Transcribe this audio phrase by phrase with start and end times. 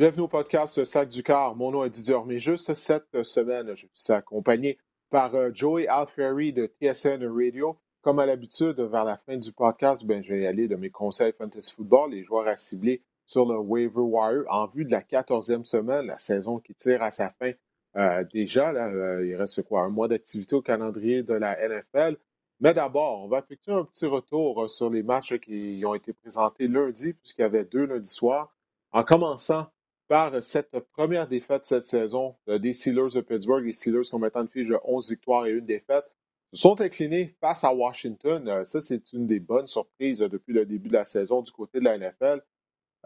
[0.00, 1.54] Bienvenue au podcast Sac du Car.
[1.54, 4.78] Mon nom est Didier Mais Juste cette semaine, je suis accompagné
[5.10, 7.78] par euh, Joey Alfieri de TSN Radio.
[8.00, 11.34] Comme à l'habitude, vers la fin du podcast, ben, je vais aller de mes conseils
[11.36, 15.66] fantasy football, les joueurs à cibler sur le waiver wire en vue de la quatorzième
[15.66, 17.52] semaine, la saison qui tire à sa fin.
[17.96, 22.16] Euh, déjà, euh, il reste quoi, un mois d'activité au calendrier de la NFL.
[22.60, 26.68] Mais d'abord, on va effectuer un petit retour sur les matchs qui ont été présentés
[26.68, 28.56] lundi, puisqu'il y avait deux lundi soir.
[28.92, 29.66] En commençant
[30.10, 33.64] par cette première défaite cette saison des Steelers de Pittsburgh.
[33.64, 36.04] Les Steelers qui ont maintenant une fiche de 11 victoires et une défaite
[36.52, 38.48] se sont inclinés face à Washington.
[38.48, 41.78] Euh, ça, c'est une des bonnes surprises depuis le début de la saison du côté
[41.78, 42.42] de la NFL.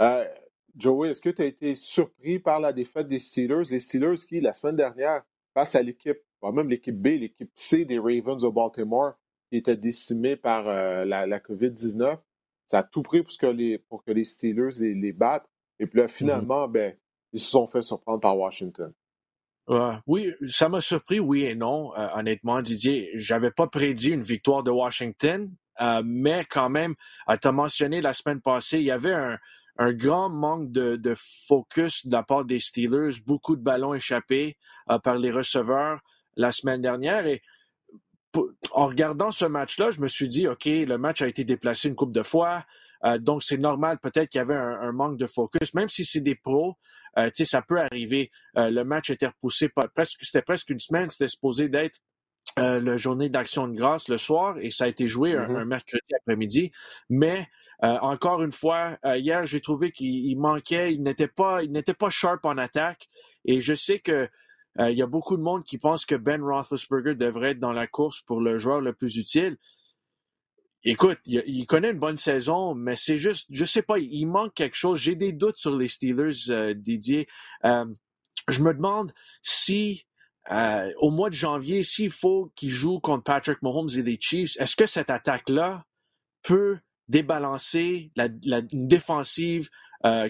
[0.01, 0.25] Euh,
[0.79, 3.71] Joey, est-ce que tu as été surpris par la défaite des Steelers?
[3.71, 7.99] Les Steelers qui, la semaine dernière, face à l'équipe, même l'équipe B, l'équipe C des
[7.99, 9.13] Ravens de Baltimore,
[9.51, 12.17] qui était décimée par euh, la, COVID-19,
[12.67, 15.51] ça a tout pris pour que les, pour que les Steelers les battent.
[15.79, 16.09] Et puis là, mm-hmm.
[16.09, 16.97] finalement, ben,
[17.35, 18.93] ils se sont fait surprendre par Washington.
[20.07, 21.93] oui, ça m'a surpris, oui et non.
[21.97, 26.95] Euh, honnêtement, Didier, j'avais pas prédit une victoire de Washington, euh, mais quand même,
[27.29, 29.39] euh, tu as mentionné la semaine passée, il y avait un,
[29.95, 34.57] grand manque de, focus de la part des Steelers, beaucoup de ballons échappés
[35.03, 35.99] par les receveurs
[36.37, 37.27] la semaine dernière.
[37.27, 37.43] Et
[38.71, 41.97] en regardant ce match-là, je me suis dit, OK, le match a été déplacé une
[41.97, 42.65] couple de fois.
[43.19, 45.75] Donc, c'est normal peut-être qu'il y avait un, manque de focus.
[45.75, 46.77] Même si c'est des pros,
[47.19, 48.31] euh, ça peut arriver.
[48.57, 52.01] Euh, le match était repoussé, presque, c'était presque une semaine, c'était supposé d'être
[52.57, 55.65] la journée d'action de grâce le soir et ça a été joué un, mm-hmm.
[55.65, 56.73] mercredi après-midi.
[57.09, 57.49] Mais
[57.81, 62.45] encore une fois, hier, j'ai trouvé qu'il manquait, il n'était pas, il n'était pas sharp
[62.45, 63.09] en attaque.
[63.47, 64.29] Et je sais que
[64.79, 67.87] il y a beaucoup de monde qui pense que Ben Roethlisberger devrait être dans la
[67.87, 69.57] course pour le joueur le plus utile.
[70.87, 74.77] Écoute, il, connaît une bonne saison, mais c'est juste, je sais pas, il manque quelque
[74.77, 75.01] chose.
[75.01, 77.27] J'ai des doutes sur les Steelers, euh, Didier.
[77.65, 77.87] Euh,
[78.49, 80.05] je me demande si,
[80.51, 84.61] euh, au mois de janvier, s'il faut qu'il joue contre Patrick Mahomes et les Chiefs,
[84.61, 85.87] est-ce que cette attaque-là
[86.43, 86.79] peut
[87.09, 88.29] débalancer la,
[88.71, 89.71] une défensive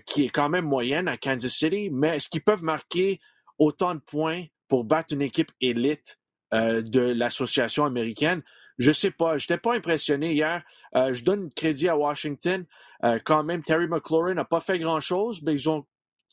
[0.06, 3.18] qui est quand même moyenne à Kansas City, mais est-ce qu'ils peuvent marquer
[3.58, 6.20] autant de points pour battre une équipe élite
[6.52, 8.44] de l'association américaine?
[8.78, 9.38] Je sais pas.
[9.38, 10.62] Je n'étais pas impressionné hier.
[10.96, 12.64] Euh, je donne crédit à Washington.
[13.04, 15.86] Euh, quand même, Terry McLaurin n'a pas fait grand-chose, mais ils ont,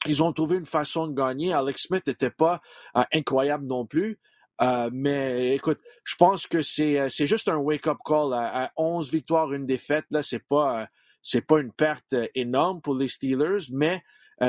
[0.06, 1.54] ils ont trouvé une façon de gagner.
[1.54, 2.62] Alex Smith n'était pas
[2.98, 4.20] euh, incroyable non plus.
[4.92, 8.34] mais écoute, je pense que c'est, juste un wake-up call.
[8.34, 10.88] À, 11 victoires, une défaite, là, c'est pas,
[11.22, 14.04] c'est pas une perte énorme pour les Steelers, mais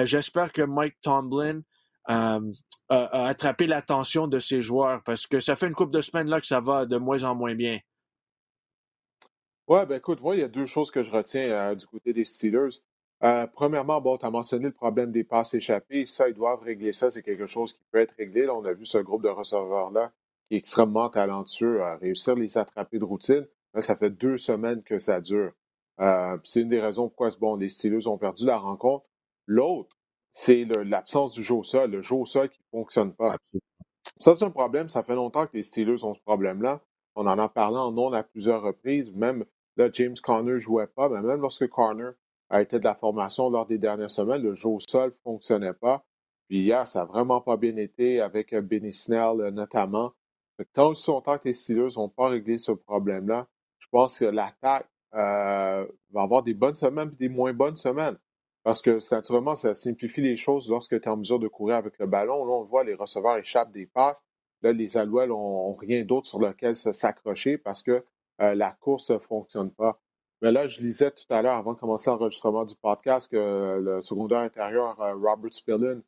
[0.05, 1.63] j'espère que Mike Tomlin
[2.11, 2.53] euh,
[2.89, 6.41] à, attraper l'attention de ses joueurs parce que ça fait une couple de semaines là
[6.41, 7.79] que ça va de moins en moins bien.
[9.69, 12.13] Ouais, ben écoute, moi, il y a deux choses que je retiens euh, du côté
[12.13, 12.81] des Steelers.
[13.23, 16.05] Euh, premièrement, bon, tu as mentionné le problème des passes échappées.
[16.07, 17.11] Ça, ils doivent régler ça.
[17.11, 18.47] C'est quelque chose qui peut être réglé.
[18.47, 20.13] Là, on a vu ce groupe de receveurs-là
[20.49, 23.47] qui est extrêmement talentueux à réussir à les attraper de routine.
[23.75, 25.53] Là, ça fait deux semaines que ça dure.
[26.43, 29.07] c'est une des raisons pourquoi bon, les Steelers ont perdu la rencontre.
[29.47, 29.97] L'autre,
[30.33, 33.37] c'est l'absence du jeu au sol, le jeu au sol qui ne fonctionne pas.
[34.19, 34.89] Ça, c'est un problème.
[34.89, 36.81] Ça fait longtemps que les Steelers ont ce problème-là.
[37.15, 39.13] On en a parlé en ondes à plusieurs reprises.
[39.15, 39.45] Même
[39.77, 42.11] là, James Conner ne jouait pas, mais même lorsque Conner
[42.49, 45.73] a été de la formation lors des dernières semaines, le jeu au sol ne fonctionnait
[45.75, 46.05] pas.
[46.49, 50.13] Puis hier, ça n'a vraiment pas bien été avec euh, Benny Snell euh, notamment.
[50.73, 53.47] tant aussi longtemps que les Steelers n'ont pas réglé ce problème-là,
[53.79, 58.17] je pense que l'attaque euh, va avoir des bonnes semaines et des moins bonnes semaines.
[58.65, 61.99] Parce que naturellement, ça simplifie les choses lorsque tu es en mesure de courir avec
[61.99, 62.45] le ballon.
[62.45, 64.23] Là, on voit les receveurs échappent des passes.
[64.63, 68.05] Là, les Alouettes n'ont rien d'autre sur lequel s'accrocher parce que
[68.41, 70.01] euh, la course ne fonctionne pas.
[70.41, 74.01] Mais là, je lisais tout à l'heure, avant de commencer l'enregistrement du podcast, que le
[74.01, 76.01] secondaire intérieur, euh, Robert Spillin,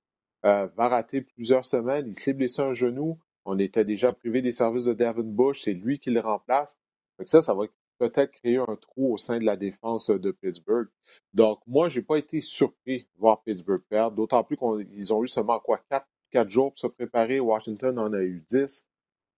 [0.45, 2.07] euh, va rater plusieurs semaines.
[2.09, 3.19] Il s'est blessé un genou.
[3.45, 5.62] On était déjà privé des services de Devin Bush.
[5.62, 6.77] C'est lui qui le remplace.
[7.19, 10.31] Donc ça, ça va être peut-être créer un trou au sein de la défense de
[10.31, 10.88] Pittsburgh.
[11.32, 15.23] Donc, moi, je n'ai pas été surpris de voir Pittsburgh perdre, d'autant plus qu'ils ont
[15.23, 17.41] eu seulement quoi, quatre, quatre jours pour se préparer.
[17.41, 18.87] Washington en a eu dix.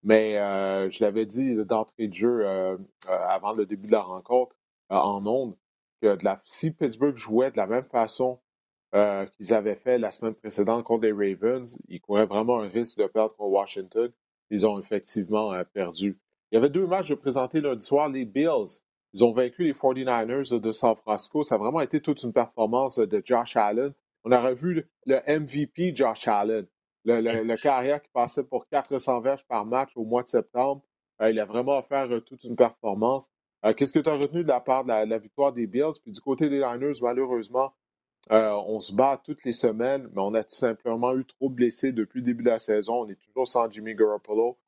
[0.06, 2.76] Mais euh, je l'avais dit d'entrée de jeu euh,
[3.08, 4.55] euh, avant le début de la rencontre
[4.88, 5.56] en ondes
[6.00, 8.38] que si Pittsburgh jouait de la même façon
[8.93, 13.06] qu'ils avaient fait la semaine précédente contre les Ravens, ils couraient vraiment un risque de
[13.06, 14.12] perdre contre Washington.
[14.50, 16.19] Ils ont effectivement perdu.
[16.51, 18.09] Il y avait deux matchs de présentés lundi soir.
[18.09, 18.81] Les Bills,
[19.13, 21.43] ils ont vaincu les 49ers de San Francisco.
[21.43, 23.93] Ça a vraiment été toute une performance de Josh Allen.
[24.25, 26.67] On aurait vu le MVP Josh Allen,
[27.05, 30.83] le, carrière qui passait pour 400 verges par match au mois de septembre.
[31.21, 33.29] Euh, il a vraiment offert euh, toute une performance.
[33.65, 35.99] Euh, qu'est-ce que tu as retenu de la part de la, victoire des Bills?
[36.03, 37.73] Puis du côté des Niners, malheureusement,
[38.29, 41.93] on se bat toutes les semaines, mais on a tout simplement eu trop de blessés
[41.93, 43.03] depuis le début de la saison.
[43.03, 44.59] On est toujours sans Jimmy Garoppolo.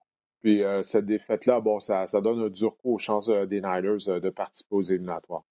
[0.43, 4.31] Puis cette défaite-là, bon, ça, ça donne un dur coup aux chances des Niners de
[4.31, 5.43] participer aux éliminatoires.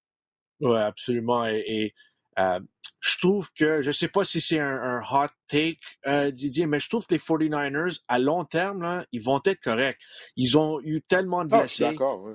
[0.60, 1.45] Oui, absolument.
[1.45, 1.94] Et,
[2.39, 2.60] euh,
[3.00, 6.80] je trouve que, je ne sais pas si c'est un, hot take, euh, Didier, mais
[6.80, 10.00] je trouve que les 49ers, à long terme, là, ils vont être corrects.
[10.36, 11.83] Ils ont eu tellement de ah, blessés.
[11.83, 12.28] D'accord.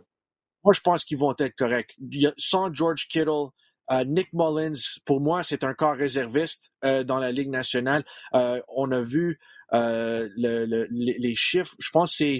[0.64, 1.96] Moi, je pense qu'ils vont être corrects.
[2.36, 3.48] sans George Kittle,
[3.90, 8.04] euh, Nick Mullins, pour moi, c'est un corps réserviste dans la Ligue nationale.
[8.32, 9.40] on a vu
[9.72, 11.74] le, les chiffres.
[11.78, 12.38] Je pense que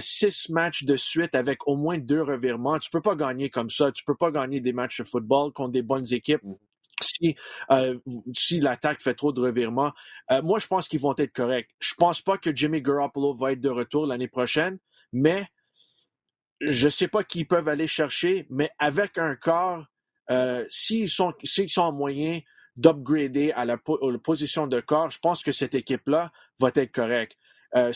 [0.00, 2.78] c'est six matchs de suite avec au moins deux revirements.
[2.78, 3.92] Tu peux pas gagner comme ça.
[3.92, 6.42] Tu peux pas gagner des matchs de football contre des bonnes équipes.
[6.42, 6.54] Mm.
[7.02, 7.34] Si,
[7.70, 7.98] euh,
[8.34, 9.92] si l'attaque fait trop de revirements,
[10.30, 11.70] euh, moi je pense qu'ils vont être corrects.
[11.78, 14.78] Je pense pas que Jimmy Garoppolo va être de retour l'année prochaine,
[15.10, 15.48] mais
[16.60, 19.86] je sais pas qui peuvent aller chercher, mais avec un corps,
[20.30, 22.40] euh, s'ils sont, s'ils sont en moyen
[22.80, 26.92] d'upgrader à la, à la, position de corps, je pense que cette équipe-là va être
[26.92, 27.36] correcte.
[27.76, 27.92] Euh,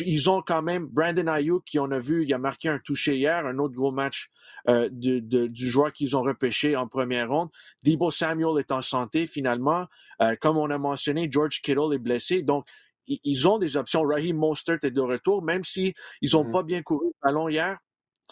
[0.00, 3.16] ils ont quand même Brandon Ayuk, qui on a vu, il a marqué un touché
[3.16, 4.30] hier, un autre gros match
[4.68, 7.50] euh, de, du joueur qu'ils ont repêché en première ronde.
[7.82, 9.86] Debo Samuel est en santé finalement.
[10.22, 12.42] Euh, comme on a mentionné, George Kittle est blessé.
[12.42, 12.66] Donc,
[13.06, 14.02] ils ont des options.
[14.02, 16.52] Raheem Mostert est de retour, même si ils n'ont mm-hmm.
[16.52, 17.76] pas bien couru le ballon hier.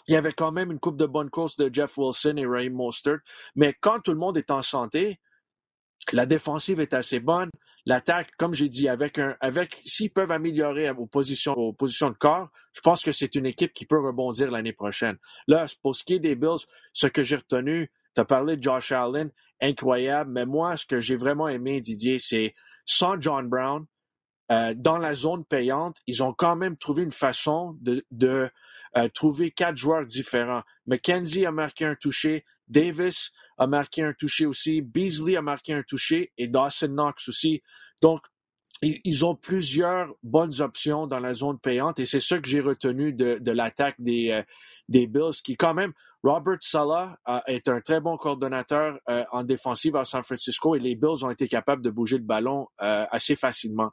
[0.07, 2.73] Il y avait quand même une coupe de bonnes courses de Jeff Wilson et Raheem
[2.73, 3.19] Mostert.
[3.55, 5.19] Mais quand tout le monde est en santé,
[6.11, 7.49] la défensive est assez bonne.
[7.85, 12.17] L'attaque, comme j'ai dit, avec un, avec, s'ils peuvent améliorer aux positions, aux positions de
[12.17, 15.17] corps, je pense que c'est une équipe qui peut rebondir l'année prochaine.
[15.47, 18.63] Là, pour ce qui est des Bills, ce que j'ai retenu, tu as parlé de
[18.63, 22.53] Josh Allen, incroyable, mais moi, ce que j'ai vraiment aimé, Didier, c'est
[22.85, 23.85] sans John Brown,
[24.51, 28.49] euh, dans la zone payante, ils ont quand même trouvé une façon de, de
[28.97, 30.63] euh, trouver quatre joueurs différents.
[30.85, 33.31] McKenzie a marqué un touché, Davis
[33.63, 37.61] a marqué un touché aussi, Beasley a marqué un touché et Dawson Knox aussi.
[38.01, 38.21] Donc,
[38.81, 43.13] ils ont plusieurs bonnes options dans la zone payante et c'est ça que j'ai retenu
[43.13, 44.43] de, l'attaque des, euh,
[44.89, 49.43] des Bills qui quand même, Robert Sala euh, est un très bon coordonnateur euh, en
[49.43, 53.35] défensive à San Francisco et les Bills ont été capables de bouger le ballon assez
[53.37, 53.91] facilement.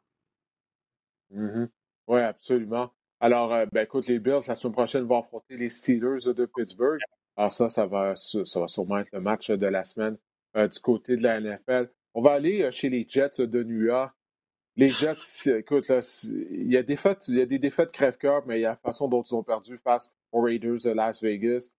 [1.33, 1.69] Mm-hmm.
[2.09, 2.93] Oui, absolument.
[3.21, 6.99] Alors, ben, écoute, les Bills, la semaine prochaine, vont affronter les Steelers de Pittsburgh.
[7.41, 10.19] Alors ça, ça va, ça va sûrement être le match de la semaine
[10.59, 11.89] euh, du côté de la NFL.
[12.13, 14.15] On va aller euh, chez les Jets de New York.
[14.77, 15.91] Les Jets, écoute,
[16.51, 18.73] il, y a des défaites, il y a des défaites crève-cœur, mais il y a
[18.73, 21.71] la façon dont ils ont perdu face aux Raiders de Las Vegas.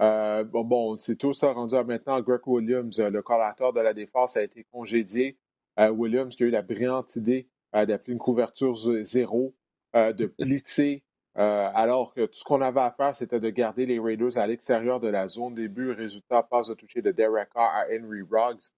[0.00, 2.18] Euh, bon, bon c'est tout ça rendu à maintenant.
[2.22, 5.36] Greg Williams, le collateur de la défense, a été congédié.
[5.76, 9.54] Williams qui a eu la brillante idée d'appeler une couverture zéro,
[9.92, 11.02] de blitzer
[11.38, 14.46] euh, alors que tout ce qu'on avait à faire, c'était de garder les Raiders à
[14.46, 15.92] l'extérieur de la zone début.
[15.92, 18.70] Résultat, passe de toucher de Derek Carr à Henry Ruggs.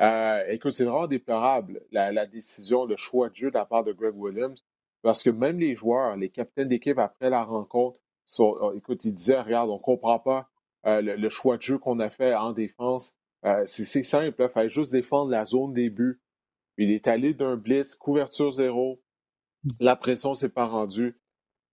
[0.00, 3.92] Euh, écoute, c'est vraiment déplorable la, décision, le choix de jeu de la part de
[3.92, 4.64] Greg Williams,
[5.02, 7.98] parce que même les joueurs, les capitaines d'équipe après la rencontre,
[8.38, 10.48] oh, écoute, ils disaient, regarde, on ne comprend pas
[10.86, 13.14] euh, le, choix de jeu qu'on a fait en défense.
[13.66, 16.20] c'est simple, il fallait juste défendre la zone début.
[16.78, 19.00] Il est allé d'un blitz, couverture zéro.
[19.78, 21.16] La pression s'est pas rendue.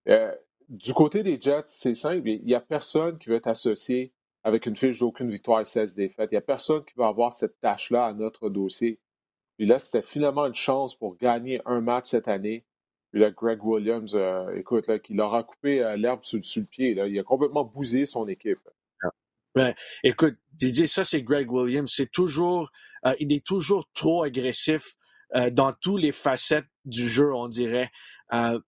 [0.07, 0.33] Euh,
[0.69, 2.27] du côté des Jets, c'est simple.
[2.27, 4.13] Il n'y a personne qui veut être associé
[4.43, 6.29] avec une fiche d'aucune victoire et 16 défaites.
[6.31, 8.99] Il n'y a personne qui va avoir cette tâche-là à notre dossier.
[9.57, 12.65] Puis là, c'était finalement une chance pour gagner un match cette année.
[13.11, 16.65] Puis là, Greg Williams, euh, écoute, là, qui leur a coupé euh, l'herbe sur, le
[16.65, 16.93] pied.
[16.93, 17.07] Là.
[17.07, 18.59] Il a complètement bousillé son équipe.
[19.55, 21.91] Ben, écoute, Didier, ça, c'est Greg Williams.
[21.93, 22.71] C'est toujours,
[23.19, 24.95] il est toujours trop agressif
[25.51, 27.89] dans toutes les facettes du jeu, on dirait.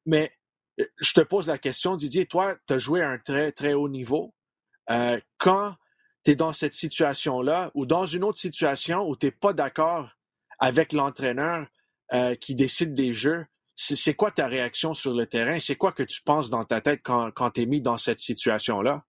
[0.08, 0.32] mais
[0.78, 3.90] je te pose la question, Didier, toi, tu as joué à un très, très haut
[3.90, 4.34] niveau.
[4.90, 5.75] Euh, quand
[6.24, 10.10] tu es dans cette situation-là ou dans une autre situation où tu n'es pas d'accord
[10.60, 11.68] avec l'entraîneur
[12.13, 15.58] euh, qui décide des jeux, c'est quoi ta réaction sur le terrain?
[15.58, 19.06] C'est quoi que tu penses dans ta tête quand, tu es mis dans cette situation-là?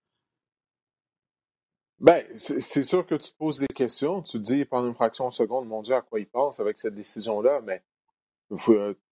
[1.99, 4.23] Ben, c'est sûr que tu te poses des questions.
[4.23, 6.77] Tu te dis pendant une fraction de seconde, mon Dieu, à quoi il pense avec
[6.77, 7.83] cette décision-là, mais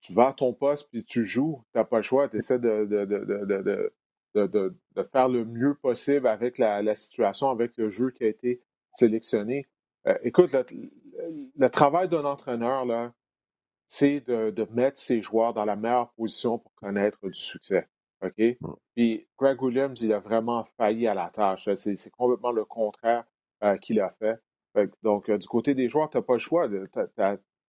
[0.02, 1.64] tu vas à ton poste puis tu joues.
[1.74, 2.30] Tu n'as pas le choix.
[2.30, 2.86] Tu essaies de,
[4.34, 8.62] de, faire le mieux possible avec la, situation, avec le jeu qui a été
[8.94, 9.68] sélectionné.
[10.08, 10.56] Euh, écoute,
[11.56, 13.14] le, travail d'un entraîneur, là,
[13.88, 17.88] c'est de, mettre ses joueurs dans la meilleure position pour connaître du succès.
[18.24, 18.38] OK?
[18.38, 18.74] Mm.
[18.96, 21.68] Puis Greg Williams, il a vraiment failli à la tâche.
[21.76, 23.26] C'est complètement le contraire
[23.64, 24.40] euh, qu'il a fait.
[25.04, 26.70] Donc, du côté des joueurs, tu n'as pas le choix.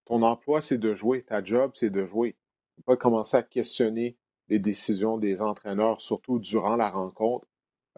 [0.05, 1.23] Ton emploi, c'est de jouer.
[1.23, 2.37] Ta job, c'est de jouer.
[2.77, 4.17] Tu pas commencer à questionner
[4.49, 7.47] les décisions des entraîneurs, surtout durant la rencontre.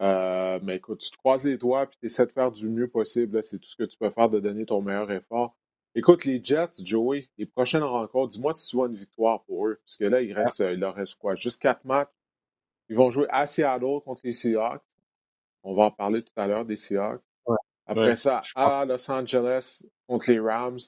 [0.01, 2.87] Euh, mais écoute, tu te croises les doigts et tu essaies de faire du mieux
[2.87, 3.41] possible.
[3.41, 5.55] C'est tout ce que tu peux faire de donner ton meilleur effort.
[5.97, 9.79] Écoute, les Jets, Joey, les prochaines rencontres, dis-moi si tu vois une victoire pour eux.
[9.85, 11.35] Parce que là, il, reste, il leur reste quoi?
[11.35, 12.09] Juste quatre matchs.
[12.89, 14.83] Ils vont jouer à Seattle contre les Seahawks.
[15.63, 17.21] On va en parler tout à l'heure des Seahawks.
[17.87, 20.79] Après ça, à Los Angeles contre les Rams.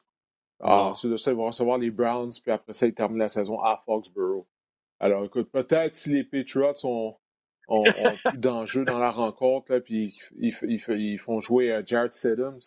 [0.59, 2.31] Ah, ensuite de ça, ils vont recevoir les Browns.
[2.41, 4.45] Puis après ça, ils terminent la saison à Foxborough.
[4.99, 7.15] Alors, écoute, peut-être si les Patriots ont,
[7.67, 7.83] ont,
[8.25, 12.59] plus d'enjeux dans la rencontre, puis ils, ils, font jouer euh, Jared Stidham,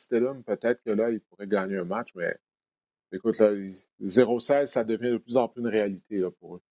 [0.45, 2.37] peut-être que là, ils pourraient gagner un match, mais
[3.13, 3.37] écoute,
[4.01, 6.63] 0-16, ça devient de plus en plus une réalité là, pour eux.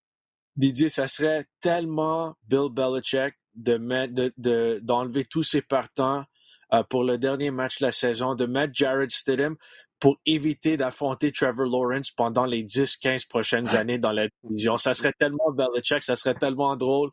[0.56, 6.24] Didier, ça serait tellement Bill Belichick d'enlever de, de, tous ses partants
[6.72, 9.56] euh, pour le dernier match de la saison, de mettre Jared Stidham
[10.00, 14.76] pour éviter d'affronter Trevor Lawrence pendant les 10-15 prochaines années dans la division.
[14.76, 17.10] Ça serait tellement Belichick, ça serait tellement drôle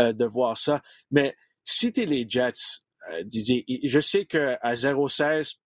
[0.00, 0.82] euh, de voir ça.
[1.10, 2.52] Mais si tu es les Jets,
[3.12, 5.56] euh, Didier, je sais qu'à 0-16,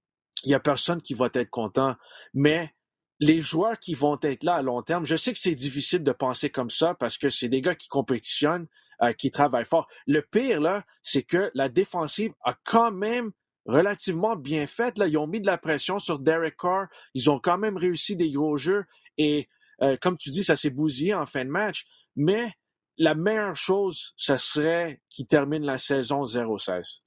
[0.45, 1.97] il n'y a personne qui va être content,
[2.35, 2.73] mais
[3.19, 6.13] les joueurs qui vont être là à long terme, je sais que c'est difficile de
[6.13, 8.67] penser comme ça parce que c'est des gars qui compétitionnent,
[9.03, 9.89] euh, qui travaillent fort.
[10.07, 13.33] Le pire, là, c'est que la défensive a quand même
[13.67, 14.99] relativement bien faite.
[14.99, 16.87] Là, ils ont mis de la pression sur Derek Carr.
[17.15, 18.85] Ils ont quand même réussi des gros jeux.
[19.19, 19.49] Et
[19.83, 21.87] euh, comme tu dis, ça s'est bousillé en fin de match.
[22.17, 22.53] Mais
[23.01, 27.01] la meilleure chose, ce serait qu'ils terminent la saison 0-16.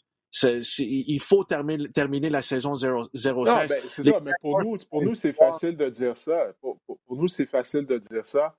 [0.79, 3.69] il faut terminer, terminer la saison 0-16.
[3.69, 6.51] Ben, c'est ça, mais pour nous, pour nous c'est facile de dire ça.
[6.61, 6.79] Pour,
[7.09, 8.55] nous, c'est facile de dire ça.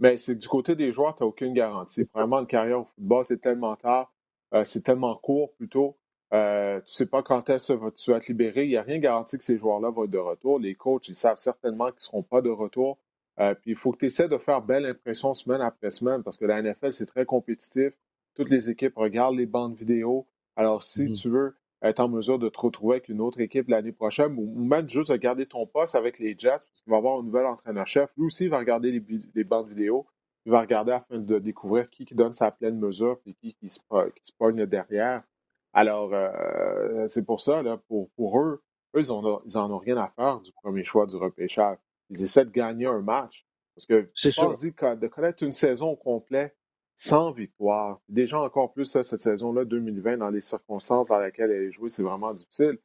[0.00, 2.08] Mais c'est du côté des joueurs, tu n'as aucune garantie.
[2.14, 4.12] Vraiment, une carrière au football, c'est tellement tard,
[4.54, 5.98] euh, c'est tellement court plutôt.
[6.34, 8.64] Euh, tu ne sais pas quand est-ce que tu vas être libéré.
[8.64, 10.58] Il n'y a rien garanti que ces joueurs-là vont être de retour.
[10.58, 12.98] Les coachs, ils savent certainement qu'ils ne seront pas de retour.
[13.40, 16.36] Euh, puis il faut que tu essaies de faire belle impression semaine après semaine parce
[16.36, 17.92] que la NFL, c'est très compétitif.
[18.34, 20.26] Toutes les équipes regardent les bandes vidéo.
[20.56, 21.22] Alors, si mm-hmm.
[21.22, 24.64] tu veux être en mesure de te retrouver avec une autre équipe l'année prochaine ou,
[24.64, 27.46] même juste de garder ton poste avec les Jets parce qu'il va avoir un nouvel
[27.46, 28.12] entraîneur-chef.
[28.16, 29.02] Lui aussi, il va regarder
[29.34, 30.06] les, bandes vidéo.
[30.44, 33.70] Il va regarder afin de découvrir qui, qui donne sa pleine mesure et qui, qui,
[33.70, 35.22] se, qui se pogne derrière.
[35.72, 38.62] Alors, euh, c'est pour ça, là, pour, pour eux,
[38.96, 41.78] eux, ils, n'en ils en ont rien à faire du premier choix du repêchage.
[42.10, 43.46] Ils essaient de gagner un match.
[43.74, 44.52] Parce que, c'est sûr.
[44.52, 46.56] Dit, de connaître une saison complète
[46.96, 51.70] sans victoire, déjà encore plus cette saison-là, 2020, dans les circonstances dans lesquelles elle est
[51.70, 52.76] jouée, c'est vraiment difficile.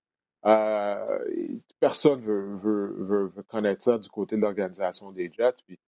[0.46, 1.20] Euh,
[1.80, 5.64] personne ne veut, veut, veut, connaître ça du côté de l'organisation des Jets.
[5.66, 5.80] Puis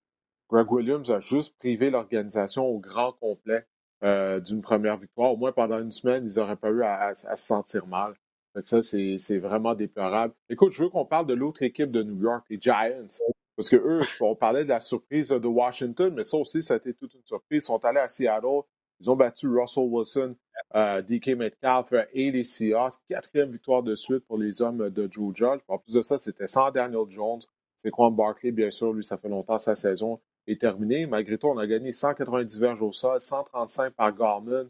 [0.49, 3.67] Greg Williams a juste privé l'organisation au grand complet
[4.03, 5.33] euh, d'une première victoire.
[5.33, 8.13] Au moins pendant une semaine, ils n'auraient pas eu à, se sentir mal.
[8.61, 10.33] ça, c'est vraiment déplorable.
[10.49, 13.07] Écoute, je veux qu'on parle de l'autre équipe de New York, les Giants.
[13.55, 16.77] Parce que eux, on parlait de la surprise de Washington, mais ça aussi, ça a
[16.77, 17.63] été toute une surprise.
[17.63, 18.63] Ils sont allés à Seattle.
[18.99, 20.35] Ils ont battu Russell Wilson,
[20.75, 22.95] euh, DK Metcalf et les Seahawks.
[23.07, 25.61] Quatrième victoire de suite pour les hommes de Drew Judge.
[25.67, 27.41] En plus de ça, c'était sans Daniel Jones.
[27.75, 28.93] C'est Quan Barkley, bien sûr.
[28.93, 31.05] Lui, ça fait longtemps sa saison est terminé.
[31.05, 34.69] Malgré tout, on a gagné 190 verges au sol, 135 par Garmin.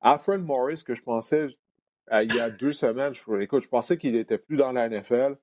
[0.00, 1.48] Alfred Morris, que je pensais
[2.12, 5.36] euh, il y a deux semaines, je, écoute, pensais qu'il n'était plus dans la NFL.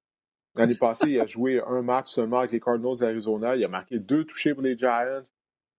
[0.55, 3.55] L'année passée, il a joué un match seulement avec les Cardinals d'Arizona.
[3.55, 5.22] Il a marqué deux touchés pour les Giants.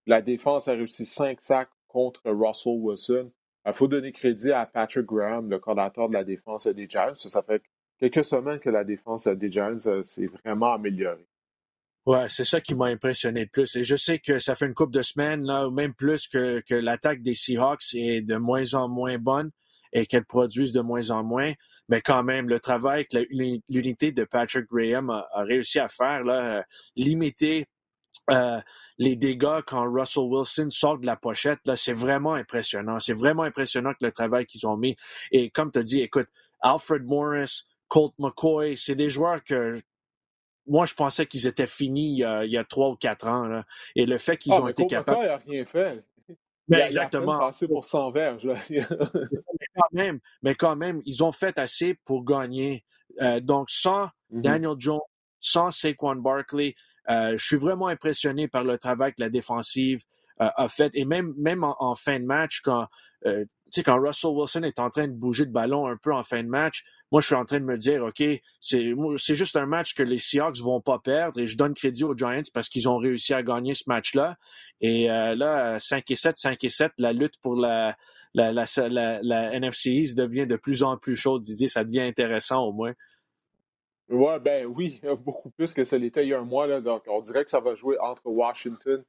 [0.07, 3.31] La défense a réussi cinq sacs contre Russell Wilson.
[3.67, 7.15] Il faut donner crédit à Patrick Graham, le coordinateur de la défense des Giants.
[7.15, 7.62] Ça fait
[7.99, 11.26] quelques semaines que la défense des Giants euh, s'est vraiment améliorée.
[12.07, 13.75] Ouais, c'est ça qui m'a impressionné le plus.
[13.75, 16.61] Et je sais que ça fait une couple de semaines, là, ou même plus que,
[16.61, 19.51] que l'attaque des Seahawks est de moins en moins bonne
[19.93, 21.53] et qu'elle produise de moins en moins.
[21.89, 23.19] Mais quand même, le travail que
[23.69, 26.63] l'unité de Patrick Graham a, réussi à faire, là, euh,
[26.95, 27.67] limiter
[28.31, 28.61] euh,
[28.99, 33.01] les dégâts quand Russell Wilson sort de la pochette, là, c'est vraiment impressionnant.
[33.01, 34.97] C'est vraiment impressionnant que le travail qu'ils ont mis.
[35.33, 36.29] Et comme tu as dit, écoute,
[36.61, 39.77] Alfred Morris, Colt McCoy, c'est des joueurs que
[40.66, 43.46] moi, je pensais qu'ils étaient finis il y a trois ou quatre ans.
[43.46, 43.64] Là.
[43.94, 45.18] Et le fait qu'ils ah, ont été capables.
[45.23, 46.04] il n'a rien fait.
[46.68, 47.35] Mais exactement.
[47.35, 48.49] Il a passé pour 100 verges.
[48.70, 48.80] mais,
[49.75, 52.85] quand même, mais quand même, ils ont fait assez pour gagner.
[53.23, 54.40] Euh, donc, sans mm-hmm.
[54.42, 55.00] Daniel Jones,
[55.38, 56.75] sans Saquon Barkley,
[57.08, 60.02] euh, je suis vraiment impressionné par le travail que la défensive
[60.40, 60.90] euh, a fait.
[60.94, 62.87] Et même, même en, fin de match, quand,
[63.85, 66.49] quand Russell Wilson est en train de bouger le ballon un peu en fin de
[66.49, 68.23] match, moi, je suis en train de me dire, OK,
[68.61, 72.16] c'est, juste un match que les Seahawks vont pas perdre et je donne crédit aux
[72.16, 74.37] Giants parce qu'ils ont réussi à gagner ce match-là.
[74.80, 77.96] Et euh, là, 5 et 7, 5 et 7, la lutte pour la,
[78.35, 81.68] NFC East devient de plus en plus chaude, Didier.
[81.68, 82.92] Ça devient intéressant au moins.
[84.08, 86.66] Ouais, ben oui, beaucoup plus que ça l'était il y a un mois.
[86.66, 89.04] Là, donc, on dirait que ça va jouer entre Washington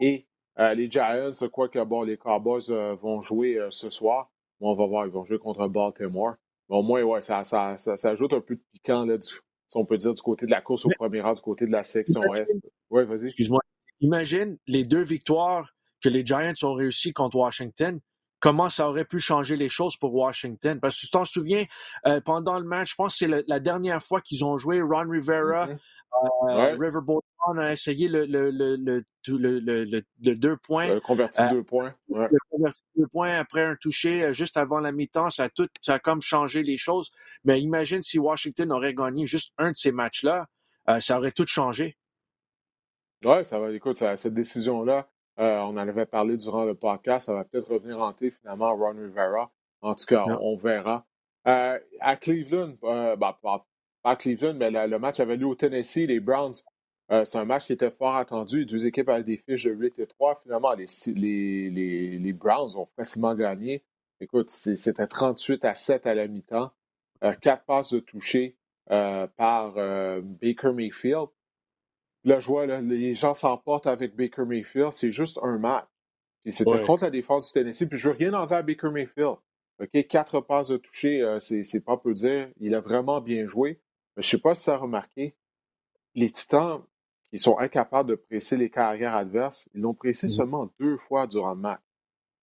[0.00, 0.26] et
[0.60, 1.30] euh, les Giants.
[1.52, 4.30] Quoi que bon, les Cowboys euh, vont jouer ce soir?
[4.60, 6.34] on va voir, ils vont jouer contre Baltimore
[6.68, 9.84] au moins, ouais, ça, ça, ça, ajoute un peu de piquant là, du, si on
[9.84, 12.22] peut dire, du côté de la course au premier rang, du côté de la section
[12.34, 12.46] Est.
[12.90, 13.26] Oui, vas-y.
[13.26, 13.60] Excuse-moi.
[14.00, 18.00] Imagine les deux victoires que les Giants ont réussi contre Washington
[18.40, 20.80] comment ça aurait pu changer les choses pour Washington.
[20.80, 21.64] Parce que tu t'en souviens,
[22.06, 25.08] euh, pendant le match, je pense que c'est la dernière fois qu'ils ont joué, Ron
[25.08, 25.78] Rivera, mm
[26.80, 27.20] Riverboat
[27.58, 30.88] a essayé le, le, le, le, deux points.
[30.94, 31.94] Le converti deux points.
[32.08, 35.30] Le converti deux points après un toucher euh, juste avant la mi-temps.
[35.30, 37.10] Ça a, tout, ça a comme changé les choses.
[37.44, 40.46] Mais imagine si Washington aurait gagné juste un de ces matchs-là,
[41.00, 41.98] ça aurait tout changé.
[43.24, 43.70] Oui, ça va.
[43.70, 47.26] Écoute, cette décision-là, euh, on en avait parlé durant le podcast.
[47.26, 49.50] Ça va peut-être revenir hanter finalement Ron Rivera.
[49.80, 51.06] En tout cas, on, verra.
[51.46, 53.64] Euh, à Cleveland, euh, ben, pas,
[54.02, 56.54] à Cleveland, mais le match avait lieu au Tennessee, les Browns.
[57.24, 58.60] c'est un match qui était fort attendu.
[58.60, 60.40] Les deux équipes avaient des fiches de 8 et 3.
[60.42, 60.86] Finalement, les,
[61.70, 63.84] les, les, Browns ont facilement gagné.
[64.20, 66.72] Écoute, c'était 38 à 7 à la mi-temps.
[67.40, 68.56] quatre passes de toucher
[68.88, 71.28] par Baker Mayfield
[72.24, 74.92] la joie, les gens s'emportent avec Baker Mayfield.
[74.92, 75.86] C'est juste un match.
[76.42, 77.88] Puis c'était contre la défense du Tennessee.
[77.88, 79.36] Puis je veux rien envers Baker Mayfield.
[79.80, 82.48] OK, quatre passes de toucher, euh, c'est pas peu dire.
[82.58, 83.80] Il a vraiment bien joué.
[84.16, 85.36] Mais je sais pas si ça a remarqué.
[86.14, 86.82] Les Titans,
[87.30, 91.26] qui sont incapables de presser les carrières adverses, ils l'ont pressé mmh seulement deux fois
[91.26, 91.80] durant le match.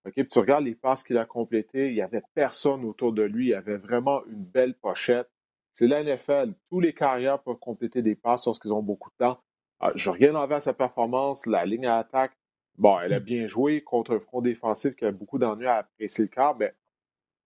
[0.05, 3.23] OK, puis tu regardes les passes qu'il a complétées, il n'y avait personne autour de
[3.23, 3.47] lui.
[3.47, 5.29] Il avait vraiment une belle pochette.
[5.73, 6.53] C'est la NFL.
[6.69, 9.39] Tous les carrières peuvent compléter des passes lorsqu'ils ont beaucoup de temps.
[9.85, 12.31] Ah, je regarde envers sa performance, la ligne à attaque.
[12.79, 16.23] Bon, elle a bien joué contre un front défensif qui a beaucoup d'ennuis à apprécier
[16.23, 16.73] le quart, mais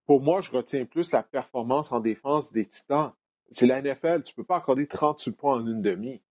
[0.06, 3.12] pour moi, je retiens plus la performance en défense des Titans.
[3.52, 6.22] C'est la NFL, tu ne peux pas accorder 38 points en une demi.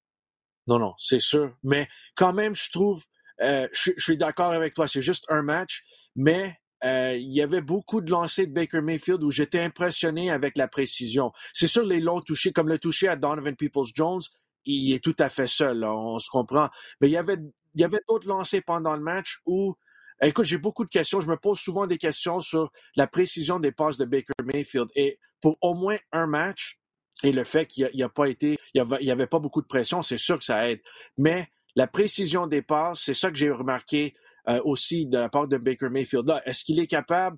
[0.66, 1.54] Non, non, c'est sûr.
[1.62, 3.04] Mais quand même, je trouve,
[3.42, 5.84] euh, je, suis d'accord avec toi, c'est juste un match,
[6.16, 10.56] mais euh, il y avait beaucoup de lancers de Baker Mayfield où j'étais impressionné avec
[10.56, 11.32] la précision.
[11.52, 14.22] C'est sûr, les longs touchés, comme le toucher à Donovan Peoples-Jones,
[14.68, 16.68] il est tout à fait seul, on se comprend.
[17.00, 17.38] Mais il y avait,
[17.74, 19.74] il y avait d'autres lancers pendant le match où,
[20.22, 21.20] écoute, j'ai beaucoup de questions.
[21.20, 24.88] Je me pose souvent des questions sur la précision des passes de Baker Mayfield.
[24.94, 26.78] Et pour au moins un match,
[27.24, 30.18] et le fait qu'il n'y a, pas été, il avait, pas beaucoup de pression, c'est
[30.18, 30.80] sûr que ça aide.
[31.16, 34.14] Mais la précision des passes, c'est ça que j'ai remarqué
[34.48, 36.30] euh, aussi de la part de Baker Mayfield.
[36.44, 37.36] Est-ce qu'il est capable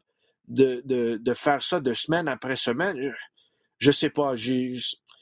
[0.48, 3.14] de, de, faire ça de semaine après semaine?
[3.78, 4.34] Je ne sais pas.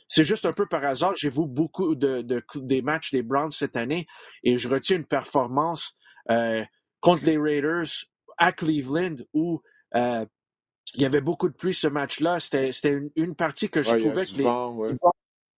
[0.08, 1.14] C'est juste un peu par hasard.
[1.16, 2.24] J'ai vu beaucoup de,
[2.56, 4.06] des matchs des Browns cette année
[4.42, 5.94] et je retiens une performance
[6.30, 6.64] euh,
[7.00, 8.06] contre les Raiders
[8.38, 9.60] à Cleveland où
[9.94, 10.24] euh,
[10.94, 12.40] il y avait beaucoup de pluie ce match-là.
[12.40, 14.96] C'était une, partie que je trouvais que les,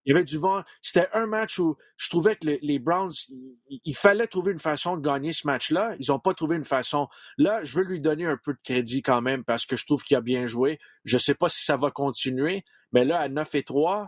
[0.04, 0.62] il y avait du vent.
[0.82, 3.12] C'était un match où je trouvais que les Browns,
[3.68, 5.94] il, fallait trouver une façon de gagner ce match-là.
[6.00, 7.08] Ils n'ont pas trouvé une façon.
[7.36, 10.02] Là, je veux lui donner un peu de crédit quand même parce que je trouve
[10.02, 10.78] qu'il a bien joué.
[11.04, 14.06] Je ne sais pas si ça va continuer, mais là, à 9 et 3, euh,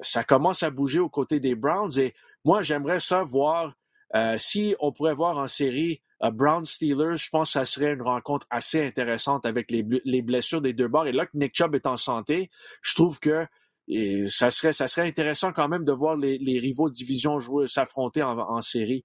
[0.00, 1.98] ça commence à bouger aux côtés des Browns.
[1.98, 3.74] Et moi, j'aimerais ça voir
[4.14, 7.16] euh, si on pourrait voir en série euh, Browns Steelers.
[7.16, 9.82] Je pense que ça serait une rencontre assez intéressante avec les,
[10.22, 11.06] blessures des deux bords.
[11.06, 12.50] Et là que Nick Chubb est en santé,
[12.82, 13.46] je trouve que
[14.28, 19.04] ça serait intéressant quand même de voir les, rivaux de division jouer s'affronter en, série.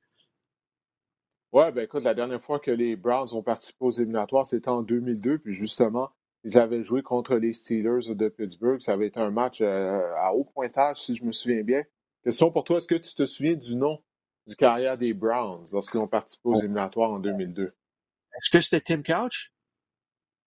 [1.54, 4.84] Ouais, ben écoute, la dernière fois que les Browns ont participé aux éliminatoires, c'était en
[4.84, 6.12] 2002, puis justement,
[6.48, 8.80] ils avaient joué contre les Steelers de Pittsburgh.
[8.80, 11.84] Ça avait été un match euh, à haut pointage, si je me souviens bien.
[12.24, 14.02] Question pour toi, est-ce que tu te souviens du nom
[14.48, 17.66] du carrière des Browns lorsqu'ils ont participé aux éliminatoires en 2002?
[17.66, 19.52] Est-ce que c'était Tim Couch?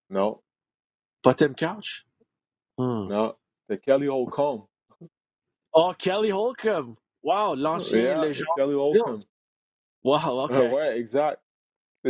[0.08, 0.40] Non.
[1.20, 2.06] Pas Tim Couch?
[2.78, 3.08] Hmm.
[3.08, 4.66] Non, c'était Kelly Holcomb.
[5.74, 6.96] Oh, Kelly Holcomb!
[7.22, 8.46] Wow, l'ancien yeah, légende.
[8.56, 9.20] Kelly Holcomb.
[10.02, 10.50] Wow, OK.
[10.50, 11.42] ouais, exact.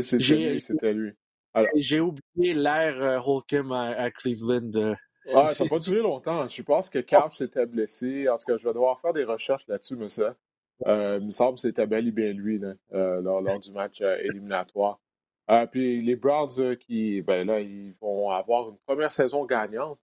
[0.00, 1.12] C'était lui, c'était lui.
[1.76, 4.72] J'ai oublié l'ère euh, Holcomb à, Cleveland.
[4.74, 4.94] Euh,
[5.52, 6.46] ça n'a pas duré longtemps.
[6.46, 8.28] Je pense que Couch s'était blessé.
[8.28, 10.34] En tout cas, je vais devoir faire des recherches là-dessus, mais ça.
[10.86, 12.60] Euh, il me semble que c'était bel et bien lui
[12.90, 14.98] lors, du match éliminatoire.
[15.70, 19.98] puis les Browns qui, ben là, ils vont avoir une première saison gagnante.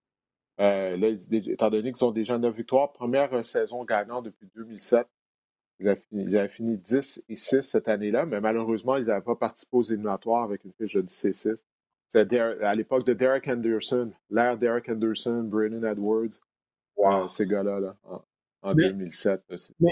[0.59, 0.95] là,
[1.31, 5.07] étant donné qu'ils ont déjà 9 victoires, première saison gagnante depuis 2007.
[5.79, 9.83] Ils avaient, fini, 10 et 6 cette année-là, mais malheureusement, ils n'avaient pas participé aux
[9.83, 11.65] éliminatoires avec une fiche de 10 et 6.
[12.07, 16.39] C'était à l'époque de Derek Anderson, l'ère Derek Anderson, Brandon Edwards,
[16.95, 17.27] wow.
[17.27, 17.95] ces gars-là,
[18.61, 19.43] en, 2007.
[19.79, 19.91] Mais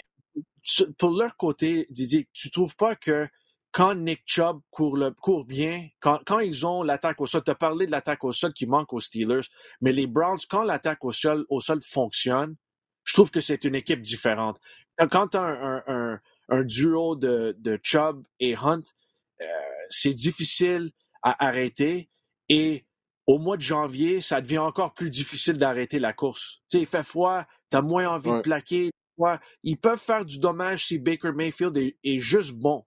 [0.98, 3.28] pour leur côté, Didier, tu trouves pas que
[3.72, 7.52] quand Nick Chubb court, le, court bien, quand, quand, ils ont l'attaque au sol, tu
[7.52, 9.48] as parlé de l'attaque au sol qui manque aux Steelers,
[9.82, 12.56] mais les Browns, quand l'attaque au sol, au sol fonctionne,
[13.04, 14.60] je trouve que c'est une équipe différente.
[15.12, 15.84] Quand tu as
[16.50, 18.84] un, duo de, de Chubb et Hunt,
[19.42, 19.46] euh,
[19.90, 22.10] c'est difficile à arrêter
[22.50, 22.86] et
[23.28, 26.62] au mois de janvier, ça devient encore plus difficile d'arrêter la course.
[26.70, 28.92] Tu sais, il fait froid, tu as moins envie de plaquer.
[29.64, 32.86] Ils peuvent faire du dommage si Baker Mayfield est juste bon.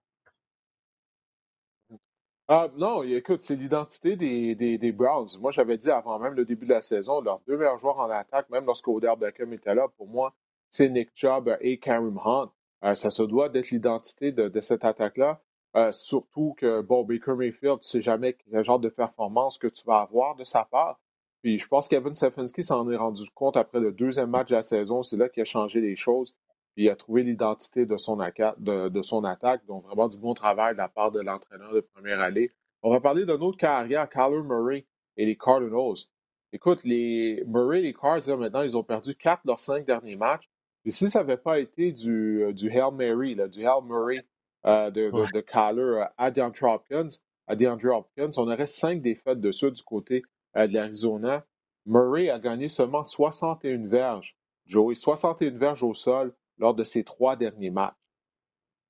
[2.50, 5.28] Ah, non, écoute, c'est l'identité des, des, des, Browns.
[5.38, 8.08] Moi, j'avais dit avant même le début de la saison, leurs deux meilleurs joueurs en
[8.08, 10.34] attaque, même lorsque Odell Beckham était là, pour moi,
[10.70, 12.50] c'est Nick Chubb et Karim Hunt.
[12.84, 15.40] Euh, ça se doit d'être l'identité de, cette attaque-là.
[15.76, 19.84] Euh, surtout que, bon, Baker Mayfield, tu sais jamais quel genre de performance que tu
[19.84, 21.00] vas avoir de sa part.
[21.42, 24.62] Puis je pense qu'Evan Stefanski s'en est rendu compte après le deuxième match de la
[24.62, 25.02] saison.
[25.02, 26.34] C'est là qu'il a changé les choses
[26.78, 29.66] il a trouvé l'identité de, son de, de, son attaque.
[29.66, 32.52] Donc, vraiment du bon travail de la part de l'entraîneur de première allée.
[32.82, 36.06] On va parler d'un autre carrière, Kyler Murray et les Cardinals.
[36.52, 40.14] Écoute, les Murray et les Cards, maintenant, ils ont perdu quatre de leurs cinq derniers
[40.14, 40.48] matchs.
[40.88, 44.24] Et si ça n'avait pas été du, euh, du Hail Mary, du Hail Murray
[44.64, 47.08] euh, de, de, Kyler euh, à DeAndre Hopkins,
[47.46, 50.22] à DeAndre Hopkins, on aurait cinq défaites de ceux du côté
[50.56, 51.44] de l'Arizona.
[51.84, 54.34] Murray a gagné seulement 61 verges.
[54.64, 57.94] Joey, 61 verges au sol, lors de ces trois derniers matchs.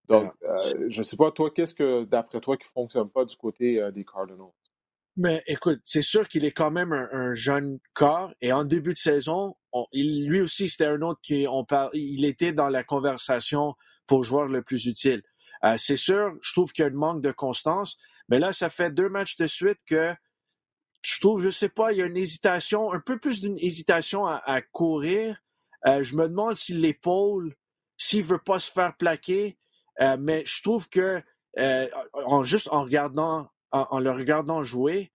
[0.06, 0.56] Donc, euh,
[0.88, 3.80] je ne sais pas, toi, qu'est-ce que, d'après toi, qui ne fonctionne pas du côté
[3.80, 4.52] euh, des Cardinals?
[5.16, 8.98] Mais écoute, c'est sûr qu'il est quand même un, jeune corps et en début de
[8.98, 9.56] saison,
[9.92, 13.74] lui aussi, c'était un autre qui, on il était dans la conversation
[14.07, 15.22] pour joueur le plus utile.
[15.64, 18.68] Euh, c'est sûr, je trouve qu'il y a un manque de constance, mais là, ça
[18.68, 20.14] fait deux matchs de suite que
[21.02, 24.26] je trouve, je sais pas, il y a une hésitation, un peu plus d'une hésitation
[24.26, 25.38] à courir
[25.87, 27.54] euh, je me demande si l'épaule,
[27.96, 29.59] s'il veut pas se faire plaquer,
[30.00, 31.22] euh, mais je trouve que
[32.12, 35.12] en, juste en regardant, en, le regardant jouer,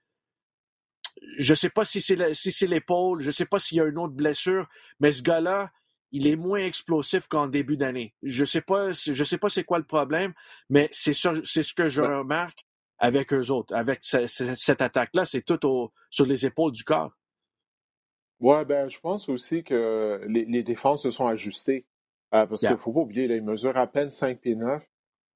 [1.37, 4.13] je sais pas si c'est si l'épaule, je sais pas s'il y a une autre
[4.13, 4.67] blessure,
[4.99, 5.71] mais ce gars-là,
[6.11, 8.13] il est moins explosif qu'en début d'année.
[8.21, 10.33] Je sais pas, je sais pas c'est quoi le problème,
[10.69, 12.65] mais c'est ce que je remarque
[12.99, 17.11] avec eux autres, avec cette attaque-là, c'est tout sur les épaules du corps.
[18.39, 21.85] Ouais, ben, je pense aussi que les, les défenses se sont ajustées.
[22.33, 24.83] Euh, parce qu'il ne faut pas oublier, là, ils mesurent à peine 5 pieds 9.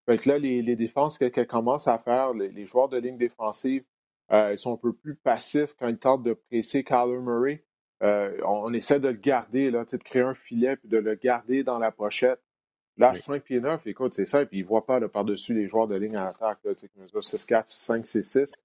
[0.07, 3.17] Fait que là, les, les défenses qu'elles commencent à faire, les, les, joueurs de ligne
[3.17, 3.83] défensive,
[4.31, 7.63] euh, ils sont un peu plus passifs quand ils tentent de presser Kyler Murray.
[8.03, 11.63] Euh, on, essaie de le garder, là, de créer un filet puis de le garder
[11.63, 12.41] dans la pochette.
[12.97, 15.95] Là, 5 pieds 9, écoute, c'est simple, ils ne voient pas par-dessus les joueurs de
[15.95, 18.55] ligne à attaque, là, qui mesurent 6-4, 5, 6-6.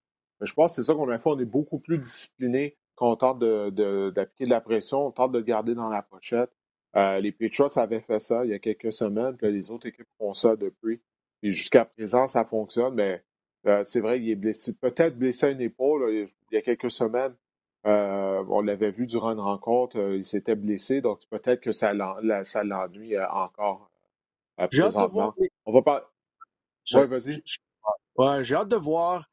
[0.41, 1.29] Mais je pense que c'est ça qu'on a fait.
[1.29, 5.75] On est beaucoup plus discipliné on tente d'appliquer de, la pression, on tente de garder
[5.75, 6.51] dans la pochette.
[6.95, 10.09] Euh, les Patriots avaient fait ça il y a quelques semaines, que les autres équipes
[10.19, 11.01] font ça depuis.
[11.43, 13.25] Et jusqu'à présent, ça fonctionne, mais
[13.67, 16.13] euh, c'est vrai, il est blessé, peut-être blessé à une épaule.
[16.13, 17.35] il y a quelques semaines,
[17.87, 23.19] euh, on l'avait vu durant une rencontre, il s'était blessé, donc peut-être que ça l'ennuie
[23.19, 23.91] encore
[24.57, 25.35] présentement.
[25.65, 26.13] On va pas.
[26.95, 27.43] Ouais, vas-y.
[28.17, 29.29] Ouais, j'ai hâte de voir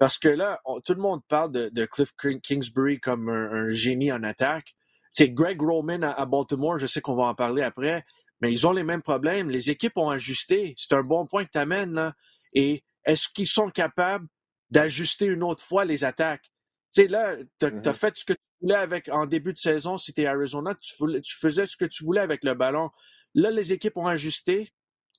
[0.00, 2.12] parce que là, tout le monde parle de, Cliff
[2.42, 4.74] Kingsbury comme un, génie en attaque.
[5.12, 8.06] C'est Greg Roman à, Baltimore, je sais qu'on va en parler après,
[8.40, 9.50] mais ils ont les mêmes problèmes.
[9.50, 10.74] Les équipes ont ajusté.
[10.78, 11.92] C'est un bon point que tu amènes.
[11.92, 12.14] Là.
[12.54, 14.26] Et est-ce qu'ils sont capables
[14.70, 16.44] d'ajuster une autre fois les attaques?
[16.92, 17.92] Tu sais, là, tu as, mm-hmm.
[17.92, 21.36] fait ce que tu voulais avec en début de saison, si tu Arizona, tu, tu
[21.36, 22.90] faisais ce que tu voulais avec le ballon.
[23.34, 24.72] Là, les équipes ont ajusté.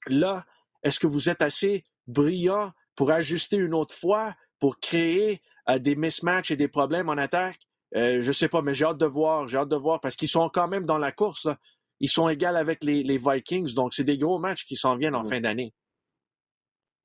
[0.07, 0.45] Là,
[0.83, 4.35] est-ce que vous êtes assez brillant pour ajuster une autre fois?
[4.61, 7.59] pour créer euh, des mismatchs et des problèmes en attaque,
[7.97, 10.29] euh, je sais pas, mais j'ai hâte de voir, j'ai hâte de voir parce qu'ils
[10.29, 11.49] sont quand même dans la course.
[11.99, 15.23] Ils sont égaux avec les, Vikings, donc c'est des gros matchs qui s'en viennent en
[15.23, 15.73] fin d'année.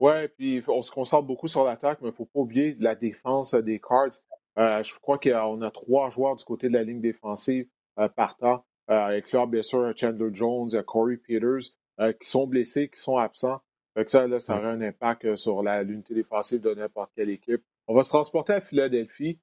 [0.01, 2.95] Ouais, puis on se concentre beaucoup sur l'attaque, mais il ne faut pas oublier la
[2.95, 4.21] défense des Cards.
[4.59, 7.67] Euh, je crois qu'on a trois joueurs du côté de la ligne défensive
[8.15, 11.73] partant, avec leur blessure Chandler Jones, Corey Peters,
[12.21, 13.61] qui sont blessés, qui sont absents
[14.07, 17.63] ça, là, ça aurait un impact euh, sur l'unité défensive de n'importe quelle équipe.
[17.87, 19.39] On va se transporter à Philadelphie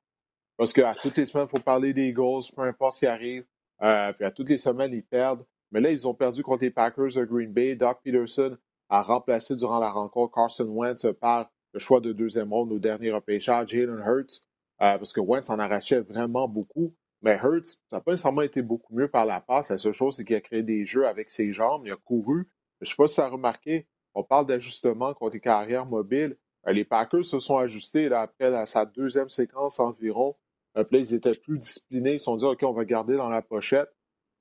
[0.58, 3.46] parce qu'à toutes les semaines, il faut parler des goals, peu importe ce qui arrive.
[3.82, 5.44] Euh, puis à toutes les semaines, ils perdent.
[5.72, 7.76] Mais là, ils ont perdu contre les Packers de Green Bay.
[7.76, 8.58] Doc Peterson
[8.93, 13.12] a remplacé durant la rencontre Carson Wentz par le choix de deuxième ronde au dernier
[13.12, 14.43] repêchage, Jalen Hurts,
[14.82, 16.93] euh, parce que Wentz en arrachait vraiment beaucoup.
[17.23, 19.71] Mais Hurts, ça n'a pas nécessairement été beaucoup mieux par la passe.
[19.71, 21.82] La seule chose, c'est qu'il a créé des jeux avec ses jambes.
[21.88, 22.47] Il a couru.
[22.82, 26.38] Je ne sais pas si ça a remarqué, on parle d'ajustement contre les carrières mobiles.
[26.67, 30.36] Euh, les Packers se sont ajustés après sa deuxième séquence environ.
[30.77, 32.13] Euh, ils étaient plus disciplinés.
[32.13, 33.89] Ils se sont dit, OK, on va garder dans la pochette.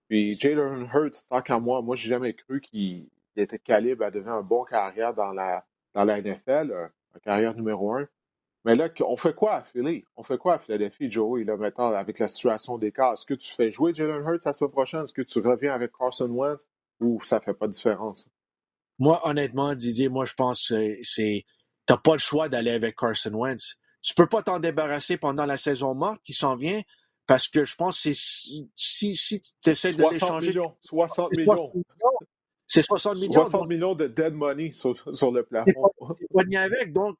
[0.08, 4.34] Puis Jalen Hurts, tant qu'à moi, moi, j'ai jamais cru qu'il était calibre à devenir
[4.34, 5.64] un bon carrière dans la,
[5.94, 8.06] dans la NFL, un carrière numéro un.
[8.64, 10.04] Mais là, on fait quoi à Philly?
[10.16, 13.12] On fait quoi à Philadelphie, Joey, là, maintenant, avec la situation des cas?
[13.12, 15.02] Est-ce que tu fais jouer Jalen Hurts la semaine prochaine?
[15.02, 16.68] Est-ce que tu reviens avec Carson Wentz?
[17.00, 18.28] Ou ça fait pas de différence?
[19.00, 21.44] Moi, honnêtement, Didier, moi, je pense que c'est.
[21.86, 23.78] T'as pas le choix d'aller avec Carson Wentz.
[24.00, 26.82] Tu peux pas t'en débarrasser pendant la saison morte qui s'en vient,
[27.26, 30.48] parce que je pense que si, si, si tu essaies de l'échanger.
[30.48, 31.72] Millions, 60 millions.
[32.72, 33.44] C'est 60 millions.
[33.44, 35.90] 60 millions de dead money sur, sur le plafond.
[36.18, 36.90] Tu avec.
[36.94, 37.18] Donc,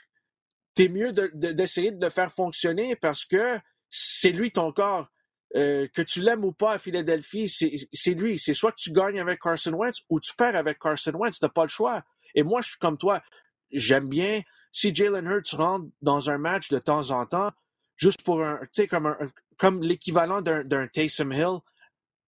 [0.75, 3.59] tu es mieux d'essayer de, de, le faire fonctionner parce que
[3.91, 5.09] c'est lui ton corps.
[5.55, 8.39] Euh, que tu l'aimes ou pas à Philadelphie, c'est lui.
[8.39, 11.39] C'est soit que tu gagnes avec Carson Wentz ou tu perds avec Carson Wentz.
[11.39, 12.03] Tu n'as pas le choix.
[12.35, 13.23] Et moi, je suis comme toi.
[13.71, 14.41] J'aime bien
[14.73, 17.51] si Jalen Hurts rentre dans un match de temps en temps,
[17.97, 19.19] juste pour un, tu sais, comme, un,
[19.59, 21.59] comme l'équivalent d'un Taysom Hill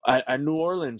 [0.02, 0.98] à, New Orleans.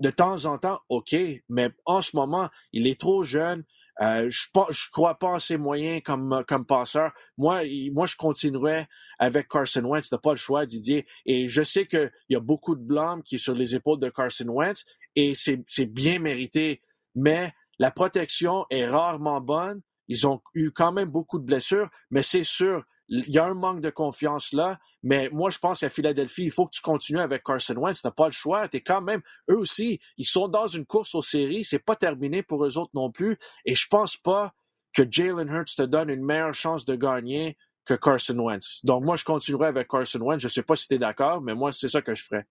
[0.00, 1.16] De temps en temps, OK,
[1.48, 3.64] mais en ce moment, il est trop jeune.
[4.00, 7.12] Euh, je ne crois pas en ses moyens comme, passeur.
[7.36, 8.86] Moi, je continuerai
[9.18, 10.08] avec Carson Wentz.
[10.08, 11.06] Tu pas le choix, Didier.
[11.26, 14.08] Et je sais qu'il y a beaucoup de blâme qui est sur les épaules de
[14.08, 14.84] Carson Wentz
[15.16, 16.80] et c'est bien mérité.
[17.16, 19.80] Mais la protection est rarement bonne.
[20.06, 23.54] Ils ont eu quand même beaucoup de blessures, mais c'est sûr, il y a un
[23.54, 24.78] manque de confiance là.
[25.02, 28.02] Mais moi, je pense qu'à Philadelphie, il faut que tu continues avec Carson Wentz.
[28.02, 28.68] Tu n'as pas le choix.
[28.68, 31.64] Tu es quand même, eux aussi, ils sont dans une course aux séries.
[31.64, 33.38] C'est pas terminé pour eux autres non plus.
[33.64, 34.54] Et je pense pas
[34.92, 38.80] que Jalen Hurts te donne une meilleure chance de gagner que Carson Wentz.
[38.84, 40.42] Donc, moi, je continuerai avec Carson Wentz.
[40.42, 42.46] Je sais pas si tu es d'accord, mais moi, c'est ça que je ferais.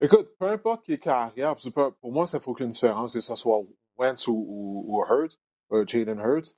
[0.00, 1.54] Écoute, peu importe qui est carrière,
[2.00, 3.60] pour moi, ça ne fait aucune différence que ce soit
[3.98, 5.36] Wentz ou, ou, ou Hurts,
[5.72, 6.54] euh, Jaden Hurts.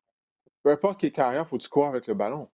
[0.63, 2.49] Peu importe qui est carrière, il faut que tu cours avec le ballon.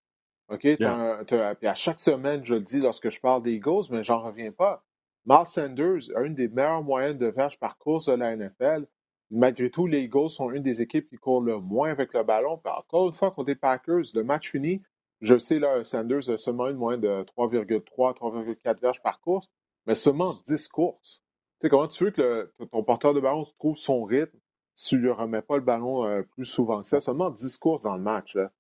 [0.49, 0.61] OK?
[0.61, 4.51] puis à chaque semaine, je le dis lorsque je parle des Eagles, mais j'en reviens
[4.51, 4.83] pas.
[5.27, 8.87] Miles Sanders a une des meilleures moyennes de verges par course de la NFL.
[9.31, 12.57] Malgré tout, les Eagles sont une des équipes qui courent le moins avec le ballon.
[12.57, 14.83] Puis encore une fois, contre les Packers, le match fini,
[15.21, 19.51] je sais, là, Sanders a seulement une moyenne de 3,3, 3,4 verges par course,
[19.87, 21.23] mais seulement 10 courses.
[21.61, 24.39] Tu sais, comment tu veux que ton porteur de ballon trouve son rythme?
[24.87, 27.01] Tu ne lui remets pas le ballon euh, plus souvent que ça?
[27.01, 28.37] Seulement 10 courses dans le match.
[28.37, 28.51] Là.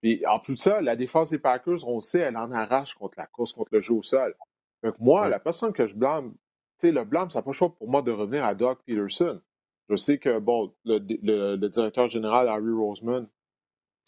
[0.00, 3.18] Puis en plus de ça, la défense des Packers, on sait, elle en arrache contre
[3.18, 4.36] la course, contre le jeu au sol.
[4.82, 6.32] Donc moi, la personne que je blâme,
[6.78, 8.78] tu sais, le blâme, ça n'a pas le choix pour moi de revenir à Doug
[8.86, 9.40] Peterson.
[9.88, 10.98] Je sais que, bon, le,
[11.68, 13.26] directeur général, Harry Roseman,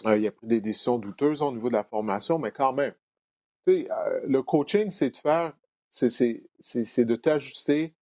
[0.04, 2.94] euh, il a pris des décisions douteuses au niveau de la formation, mais quand même,
[3.66, 5.54] tu sais, euh, le coaching, c'est de faire
[5.88, 7.94] c'est de t'ajuster,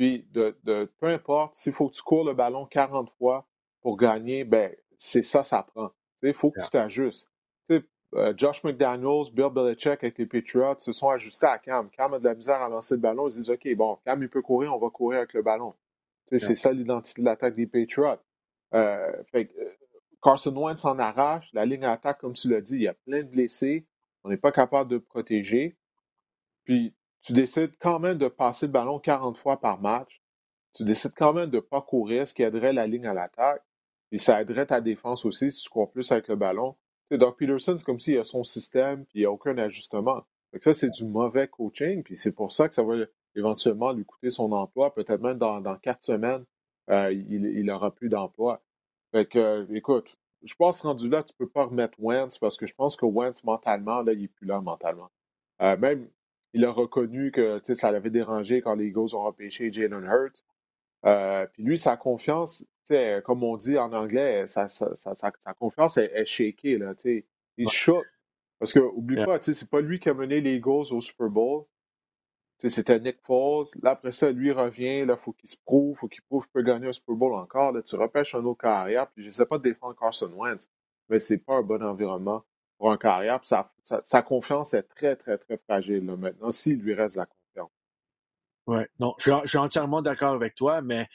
[0.00, 0.56] puis de,
[0.98, 3.46] peu importe, s'il faut que tu cours le ballon 40 fois
[3.82, 5.90] pour gagner, ben c'est ça, ça prend.
[6.22, 7.28] Il faut que tu t'ajustes.
[8.14, 11.90] Euh, Josh McDaniels, Bill Belichick avec les Patriots se sont ajustés à Cam.
[11.90, 13.28] Cam a de la misère à lancer le ballon.
[13.28, 15.74] Ils disent OK, bon, Cam, il peut courir, on va courir avec le ballon.
[16.24, 18.16] C'est ça l'identité de l'attaque des Patriots.
[18.72, 19.44] Euh, euh,
[20.22, 21.50] Carson Wentz en arrache.
[21.52, 23.86] La ligne d'attaque, comme tu l'as dit, il y a plein de blessés.
[24.24, 25.76] On n'est pas capable de protéger.
[26.64, 30.22] Puis tu décides quand même de passer le ballon 40 fois par match.
[30.74, 33.62] Tu décides quand même de ne pas courir, ce qui aiderait la ligne à l'attaque.
[34.12, 36.76] Et ça aiderait ta défense aussi si tu cours plus avec le ballon.
[37.10, 40.26] sais, Doc Peterson, c'est comme s'il a son système puis il n'y a aucun ajustement.
[40.52, 42.94] Donc ça, c'est du mauvais coaching, puis c'est pour ça que ça va
[43.36, 44.92] éventuellement lui coûter son emploi.
[44.92, 46.44] Peut-être même dans, quatre semaines,
[46.90, 48.60] euh, il n'aura plus d'emploi.
[49.12, 52.66] Fait que, euh, écoute, je pense rendu là, tu peux pas remettre Wentz parce que
[52.66, 55.10] je pense que Wentz, mentalement, là, il n'est plus là mentalement.
[55.62, 56.08] Euh, même
[56.52, 60.44] il a reconnu que ça l'avait dérangé quand les Eagles ont repêché Jalen Hurts.
[61.06, 62.64] Euh, puis lui, sa confiance,
[63.24, 66.76] comme on dit en anglais, sa, sa, sa, confiance est, est shakée.
[66.78, 66.94] Là,
[67.56, 68.04] il shook.
[68.58, 69.26] Parce que, oublie yeah.
[69.26, 71.64] pas, c'est pas lui qui a mené les Eagles au Super Bowl.
[72.58, 73.64] C'était Nick Foles.
[73.82, 75.06] Là, après ça, lui revient.
[75.08, 75.96] Il faut qu'il se prouve.
[75.96, 77.72] faut qu'il prouve qu'il peut gagner un Super Bowl encore.
[77.72, 79.08] Là, tu repêches un autre carrière.
[79.08, 80.68] Puis je ne sais pas de défendre Carson Wentz,
[81.08, 82.44] mais c'est pas un bon environnement
[82.80, 83.40] pour un carrière.
[83.42, 87.70] sa, confiance est très, très, très fragile maintenant, s'il lui reste la confiance.
[88.66, 91.06] Oui, non, je, suis entièrement d'accord avec toi, mais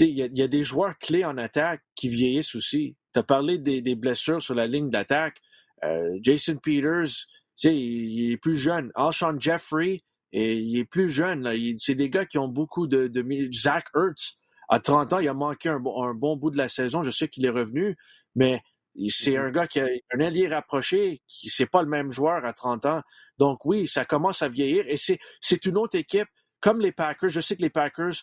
[0.00, 2.96] il y, a des joueurs clés en attaque qui vieillissent aussi.
[3.12, 5.42] Tu as parlé des, blessures sur la ligne d'attaque.
[5.84, 7.26] Euh, Jason Peters,
[7.64, 8.90] il, il est plus jeune.
[8.94, 11.46] Alshon Jeffrey, et il est plus jeune.
[11.76, 13.12] C'est des gars qui ont beaucoup de.
[13.52, 14.38] Zach Ertz,
[14.70, 15.78] à 30 ans, il a manqué un
[16.14, 17.02] bon bout de la saison.
[17.02, 17.98] Je sais qu'il est revenu,
[18.34, 18.62] mais
[19.08, 19.40] c'est mm-hmm.
[19.40, 22.86] un gars qui a un allié rapproché, qui c'est pas le même joueur à 30
[22.86, 23.02] ans.
[23.38, 26.28] Donc oui, ça commence à vieillir et c'est, c'est une autre équipe
[26.60, 27.28] comme les Packers.
[27.28, 28.14] Je sais que les Packers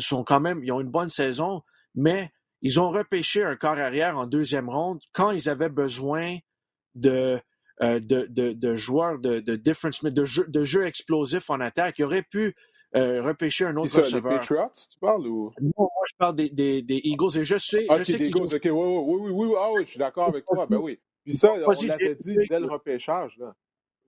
[0.00, 1.62] sont quand même, ils ont une bonne saison,
[1.94, 2.30] mais
[2.62, 6.38] ils ont repêché un corps arrière en deuxième ronde quand ils avaient besoin
[6.94, 7.40] de,
[7.82, 11.98] euh, de, de, de, joueurs de, de difference, de jeux de jeu explosifs en attaque.
[11.98, 12.54] Ils auraient pu
[12.94, 14.32] euh, repêcher un autre ça, receveur.
[14.32, 15.52] Les Patriots, tu parles ou?
[15.60, 17.86] Non, moi, je parle des, des, des Eagles et je sais.
[17.88, 20.28] Ah, je sais des Eagles, ok, oui, oui, oui, oui, ah, oui, je suis d'accord
[20.28, 20.98] avec toi, ben oui.
[21.24, 23.54] Puis ça, on l'avait dit dès le repêchage, là.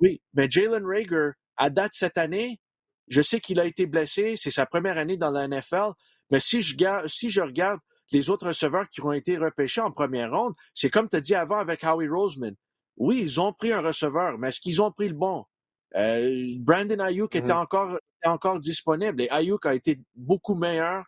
[0.01, 2.61] Oui, mais Jalen Rager, à date cette année,
[3.09, 5.93] je sais qu'il a été blessé, c'est sa première année dans la NFL,
[6.31, 7.81] mais si je, si je regarde
[8.13, 11.35] les autres receveurs qui ont été repêchés en première ronde, c'est comme tu as dit
[11.35, 12.55] avant avec Howie Roseman.
[12.97, 15.45] Oui, ils ont pris un receveur, mais est-ce qu'ils ont pris le bon?
[15.95, 17.57] Brandon Ayuk était, mm-hmm.
[17.57, 21.05] encore, encore disponible et Ayuk a été beaucoup meilleur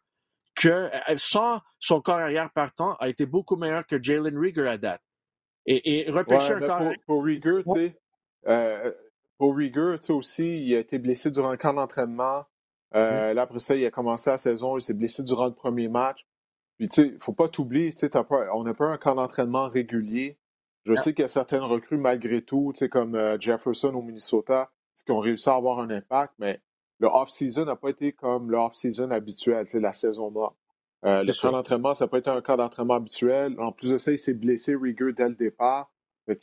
[0.55, 5.03] que, sans son corps arrière partant, a été beaucoup meilleur que Jalen Rieger à date.
[5.67, 6.93] Et, et repêcher un corps...
[7.07, 7.97] Pour, Rieger, tu sais,
[9.39, 12.45] pour Rieger, tu sais, aussi, il a été blessé durant le camp d'entraînement.
[12.95, 15.89] Euh, là, après ça, il a commencé la saison, il s'est blessé durant le premier
[15.89, 16.27] match.
[16.77, 18.11] Puis, tu sais, il ne faut pas t'oublier, tu sais,
[18.53, 20.40] on n'a pas un camp d'entraînement régulier.
[20.85, 24.03] Je sais qu'il y a certaines recrues, malgré tout, tu sais, comme euh, Jefferson au
[24.03, 24.71] Minnesota,
[25.05, 26.61] qui ont réussi à avoir un impact, mais
[26.99, 30.57] le off-season n'a pas été comme le off-season habituel, la saison morte.
[31.07, 33.59] Euh, le camp d'entraînement, ça n'a pas été un camp d'entraînement habituel.
[33.59, 35.91] En plus de ça, il s'est blessé Rieger dès le départ.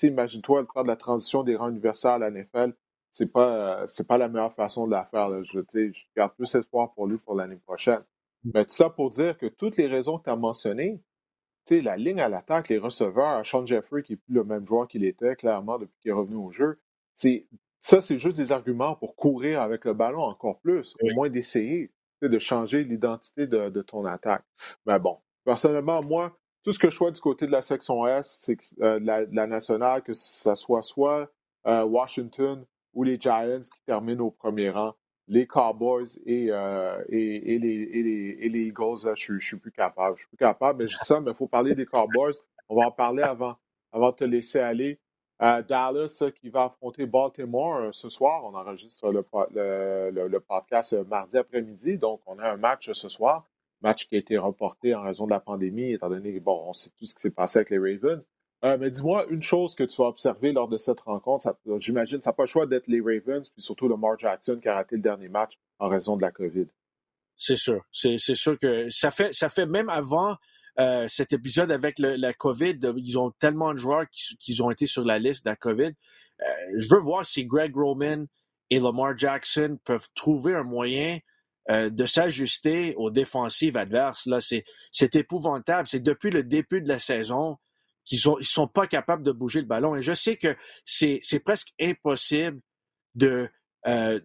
[0.01, 2.73] Imagine-toi faire de la transition des rangs universels à la NFL
[3.17, 5.43] c'est pas, c'est pas la meilleure façon de la faire.
[5.43, 8.03] Je, je garde plus espoir pour lui pour l'année prochaine.
[8.43, 8.51] Mm.
[8.53, 11.01] Mais tout ça pour dire que toutes les raisons que tu as mentionnées,
[11.71, 15.05] la ligne à l'attaque, les receveurs, Sean Jeffrey, qui n'est plus le même joueur qu'il
[15.05, 16.79] était, clairement, depuis qu'il est revenu au jeu,
[17.13, 17.47] c'est
[17.81, 21.91] ça, c'est juste des arguments pour courir avec le ballon encore plus, au moins d'essayer
[22.21, 24.43] de changer l'identité de, ton attaque.
[24.85, 28.39] Mais bon, personnellement, moi, tout ce que je vois du côté de la section S,
[28.41, 31.31] c'est euh, la, la, nationale, que ce soit soit
[31.67, 34.95] euh, Washington ou les Giants qui terminent au premier rang,
[35.27, 40.15] les Cowboys et, euh, et, les, et, les, Eagles, je ne suis plus capable.
[40.15, 42.33] Je suis plus capable, mais je dis ça, mais il faut parler des Cowboys.
[42.69, 43.57] On va en parler avant,
[43.93, 44.99] de te laisser aller.
[45.41, 48.43] Euh, Dallas qui va affronter Baltimore euh, ce soir.
[48.43, 53.45] On enregistre le, podcast mardi après-midi, donc on a un match ce soir.
[53.81, 56.89] Match qui a été reporté en raison de la pandémie, étant donné bon, on sait
[56.97, 58.23] tout ce qui s'est passé avec les Ravens.
[58.63, 61.55] Euh, mais dis-moi une chose que tu vas observer lors de cette rencontre.
[61.79, 64.73] J'imagine ça n'a pas le choix d'être les Ravens, puis surtout Lamar Jackson qui a
[64.73, 66.65] raté le dernier match en raison de la COVID.
[67.35, 67.85] C'est sûr.
[67.91, 70.37] C'est sûr que ça fait, ça fait même avant
[70.79, 75.03] euh, cet épisode avec la COVID, ils ont tellement de joueurs qui, ont été sur
[75.03, 75.91] la liste de la COVID.
[76.41, 78.25] Euh, je veux voir si Greg Roman
[78.71, 81.19] et Lamar Jackson peuvent trouver un moyen
[81.69, 84.25] de s'ajuster aux défensives adverses.
[84.25, 85.85] Là, c'est épouvantable.
[85.85, 87.57] C'est depuis le début de la saison,
[88.07, 89.95] qu'ils ne sont pas capables de bouger le ballon.
[89.95, 92.61] Et je sais que c'est presque impossible
[93.87, 94.19] euh,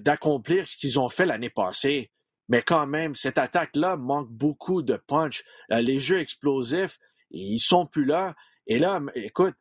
[0.00, 2.10] d'accomplir ce qu'ils ont fait l'année passée.
[2.48, 5.44] Mais quand même, cette attaque-là manque beaucoup de punch.
[5.72, 6.98] Euh, les jeux explosifs,
[7.30, 8.34] ils sont plus là.
[8.66, 9.54] Et là, écoute,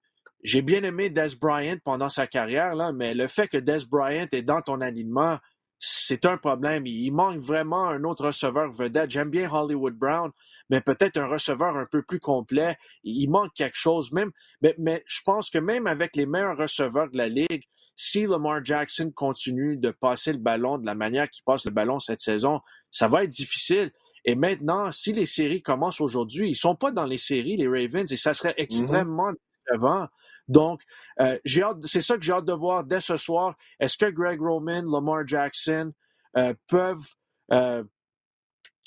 [0.43, 4.27] j'ai bien aimé Des Bryant pendant sa carrière, là, mais le fait que Des Bryant
[4.31, 5.39] est dans ton alignement,
[5.85, 6.87] c'est un problème.
[6.87, 9.11] Il manque vraiment un autre receveur vedette.
[9.11, 10.31] J'aime bien Hollywood Brown,
[10.69, 12.77] mais peut-être un receveur un peu plus complet.
[13.03, 14.13] Il manque quelque chose.
[14.13, 17.65] Même, mais, je pense que même avec les meilleurs receveurs de la Ligue,
[17.97, 21.99] si Lamar Jackson continue de passer le ballon de la manière qu'il passe le ballon
[21.99, 23.91] cette saison, ça va être difficile.
[24.23, 27.67] Et maintenant, si les séries commencent aujourd'hui, ils ne sont pas dans les séries, les
[27.67, 28.63] Ravens, et ça serait mm-hmm.
[28.63, 29.31] extrêmement
[29.67, 30.07] décevant.
[30.47, 30.81] Donc,
[31.19, 31.37] euh,
[31.85, 33.55] c'est ça que j'ai hâte de voir dès ce soir.
[33.79, 35.93] Est-ce que Greg Roman, Lamar Jackson
[36.37, 37.07] euh, peuvent
[37.51, 37.83] euh,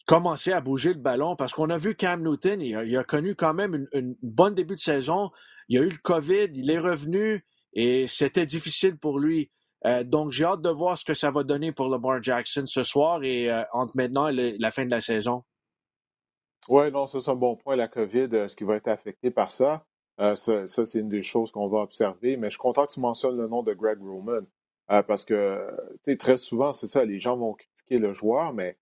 [0.07, 1.37] commencer à bouger le ballon?
[1.37, 4.81] Parce qu'on a vu Cam Newton, il a, connu quand même une, bonne début de
[4.81, 5.31] saison.
[5.69, 9.51] Il a eu le COVID, il est revenu et c'était difficile pour lui.
[10.05, 13.23] donc, j'ai hâte de voir ce que ça va donner pour Lamar Jackson ce soir
[13.23, 15.43] et entre maintenant et la fin de la saison.
[16.69, 19.51] Oui, non, ça c'est un bon point, la COVID, ce qui va être affecté par
[19.51, 19.85] ça.
[20.21, 22.37] Euh, ça, c'est une des choses qu'on va observer.
[22.37, 24.43] Mais je suis content que tu mentionnes le nom de Greg Roman.
[24.91, 25.69] Euh, parce que,
[26.19, 28.77] très souvent, c'est ça, les gens vont critiquer le joueur, mais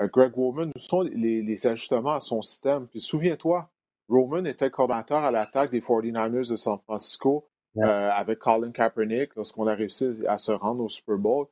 [0.00, 2.86] euh, Greg Roman, où sont les, ajustements à son système?
[2.86, 3.68] Puis souviens-toi,
[4.08, 9.74] Roman était coordinateur à l'attaque des 49ers de San Francisco avec Colin Kaepernick lorsqu'on a
[9.74, 11.46] réussi à se rendre au Super Bowl.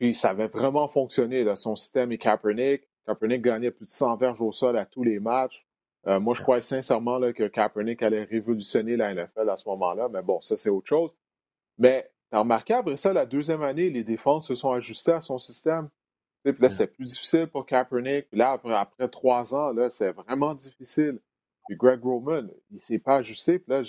[0.00, 2.88] Puis ça avait vraiment fonctionné, son système et Kaepernick.
[3.06, 5.64] Kaepernick gagnait plus de 100 verges au sol à tous les matchs.
[6.06, 10.08] Euh, moi, je crois sincèrement là, que Kaepernick allait révolutionner la NFL à ce moment-là,
[10.08, 11.16] mais bon, ça, c'est autre chose.
[11.78, 15.20] Mais tu as remarqué, après ça, la deuxième année, les défenses se sont ajustées à
[15.20, 15.88] son système.
[16.42, 18.26] Puis là, c'est plus difficile pour Kaepernick.
[18.32, 21.20] Là, après, trois ans, là, c'est vraiment difficile.
[21.66, 23.60] Puis Greg Roman, il ne s'est pas ajusté.
[23.60, 23.82] Puis là,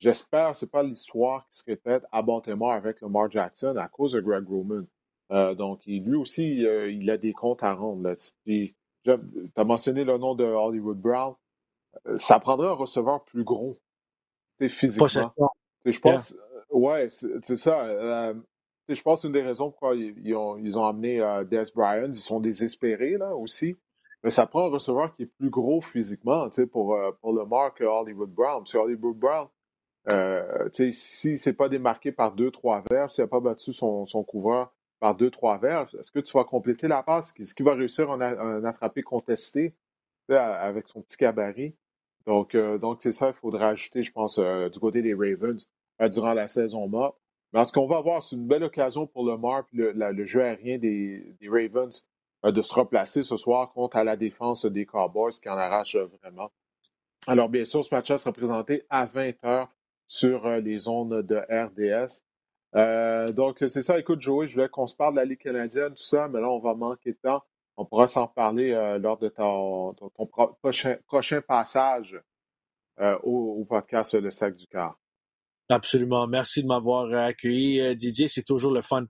[0.00, 3.88] j'espère que ce n'est pas l'histoire qui se répète à Baltimore avec Lamar Jackson à
[3.88, 4.84] cause de Greg Roman.
[5.30, 8.02] Euh, donc, lui aussi, euh, il a des comptes à rendre.
[8.02, 8.14] Là.
[8.44, 8.74] Puis,
[9.16, 11.34] tu as mentionné le nom de Hollywood Brown.
[12.06, 13.78] Euh, ça prendrait un receveur plus gros,
[14.60, 15.32] physiquement.
[15.84, 17.84] Je pense, euh, ouais, c'est ça.
[17.86, 18.34] Euh,
[18.88, 21.18] je pense une des raisons pourquoi ils, ont, ils ont amené
[21.50, 23.78] Des Bryant, ils sont désespérés là aussi.
[24.24, 28.30] Mais ça prend un receveur qui est plus gros physiquement pour, pour le marque Hollywood
[28.30, 28.62] Brown.
[28.62, 29.46] Parce Hollywood Brown,
[30.10, 34.22] euh, si c'est pas démarqué par deux, trois verres, s'il n'a pas battu son, son
[34.22, 37.32] couvreur par deux, trois verges, est-ce que tu vas compléter la passe?
[37.38, 39.74] Est-ce qu'il va réussir à un attrapé contesté
[40.28, 41.74] avec son petit gabarit?
[42.28, 45.66] Donc, euh, c'est ça, il faudra ajouter, je pense, euh, du côté des Ravens
[46.02, 47.16] euh, durant la saison morte.
[47.52, 50.26] Mais en tout cas, on va voir, c'est une belle occasion pour le Marp, le,
[50.26, 52.06] jeu aérien des, des Ravens,
[52.44, 56.52] de se replacer ce soir contre la défense des Cowboys qui en arrache vraiment.
[57.26, 59.68] Alors, bien sûr, ce match-là sera présenté à 20h
[60.06, 62.22] sur les zones de RDS.
[62.74, 63.98] Euh, donc, c'est ça.
[63.98, 66.48] Écoute, Joey, je voulais qu'on se parle de la Ligue canadienne, tout ça, mais là,
[66.48, 67.42] on va manquer de temps.
[67.76, 69.94] On pourra s'en parler euh, lors de ton,
[70.60, 72.20] prochain, prochain, passage
[73.00, 74.98] euh, au, podcast Le Sac du Car.
[75.68, 76.26] Absolument.
[76.26, 78.26] Merci de m'avoir accueilli, Didier.
[78.26, 79.06] C'est toujours le fun.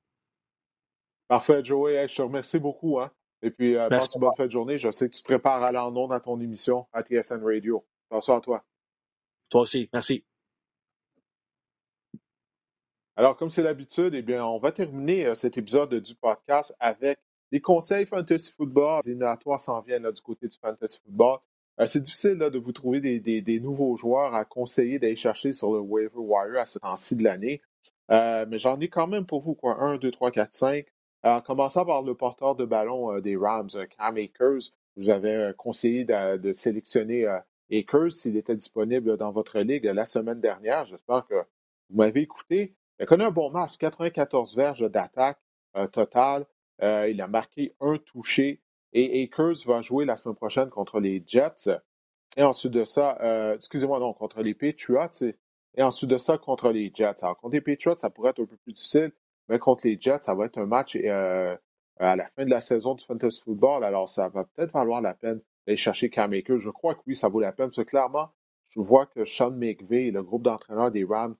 [1.28, 2.06] Parfait, Joey.
[2.08, 3.00] je te remercie beaucoup.
[3.00, 3.10] Hein.
[3.42, 4.76] Et puis, passe une bonne fin de journée.
[4.76, 7.86] Je sais que tu te prépares à aller en à ton émission à TSN Radio.
[8.10, 8.64] Bonsoir à toi.
[9.48, 9.88] Toi aussi.
[9.92, 10.24] Merci.
[13.18, 17.18] Alors, comme c'est l'habitude, eh bien, on va terminer euh, cet épisode du podcast avec
[17.50, 19.00] des conseils fantasy football.
[19.02, 21.40] Les éliminatoires s'en viennent du côté du fantasy football.
[21.80, 25.80] Euh, c'est difficile de vous trouver des, nouveaux joueurs à conseiller d'aller chercher sur le
[25.80, 27.60] waiver wire à ce temps-ci de l'année.
[28.12, 29.74] Euh, mais j'en ai quand même pour vous, quoi.
[29.82, 30.86] 1, 2, 3, 4, 5.
[31.24, 34.70] En commençant par le porteur de ballon des Rams, Cam Akers.
[34.96, 37.26] vous avez conseillé de, de sélectionner
[37.72, 40.84] Akers s'il était disponible dans votre ligue la semaine dernière.
[40.84, 42.77] J'espère que vous m'avez écouté.
[42.98, 45.38] Il a connu un bon match, 94 verges d'attaque
[45.76, 46.46] euh, total.
[46.82, 48.60] Euh, il a marqué un touché.
[48.92, 51.70] Et Akers va jouer la semaine prochaine contre les Jets.
[52.36, 55.32] Et ensuite de ça, euh, excusez-moi, non, contre les Patriots.
[55.76, 57.22] Et ensuite de ça, contre les Jets.
[57.22, 59.12] Alors, contre les Patriots, ça pourrait être un peu plus difficile,
[59.48, 62.94] mais contre les Jets, ça va être un match à la fin de la saison
[62.94, 63.84] du Fantasy Football.
[63.84, 66.58] Alors, ça va peut-être valoir la peine d'aller chercher Cam Akers.
[66.58, 67.66] Je crois que oui, ça vaut la peine.
[67.66, 68.30] Parce que clairement,
[68.70, 71.36] je vois que Sean McVay, le groupe d'entraîneurs des Rams,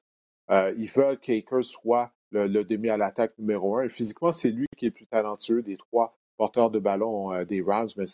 [0.51, 3.89] euh, ils veulent qu'Akers soit le, demi à l'attaque numéro un.
[3.89, 7.63] Physiquement, c'est lui qui est le plus talentueux des trois porteurs de ballon euh, des
[7.63, 8.05] Rams, mais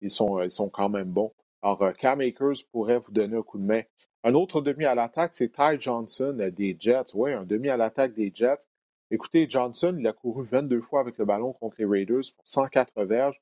[0.00, 1.32] ils sont, ils sont quand même bons.
[1.62, 3.82] Alors, euh, Cam Akers pourrait vous donner un coup de main.
[4.24, 7.14] Un autre demi à l'attaque, c'est Ty Johnson des Jets.
[7.14, 8.66] Oui, un demi à l'attaque des Jets.
[9.12, 13.04] Écoutez, Johnson, il a couru 22 fois avec le ballon contre les Raiders pour 104
[13.04, 13.40] verges.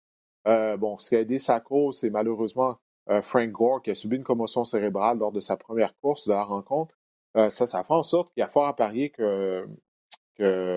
[0.79, 2.77] bon, ce qui a aidé sa course, c'est malheureusement
[3.23, 6.45] Frank Gore qui a subi une commotion cérébrale lors de sa première course de la
[6.45, 6.95] rencontre.
[7.37, 9.67] Euh, ça, ça fait en sorte qu'il y a fort à parier que,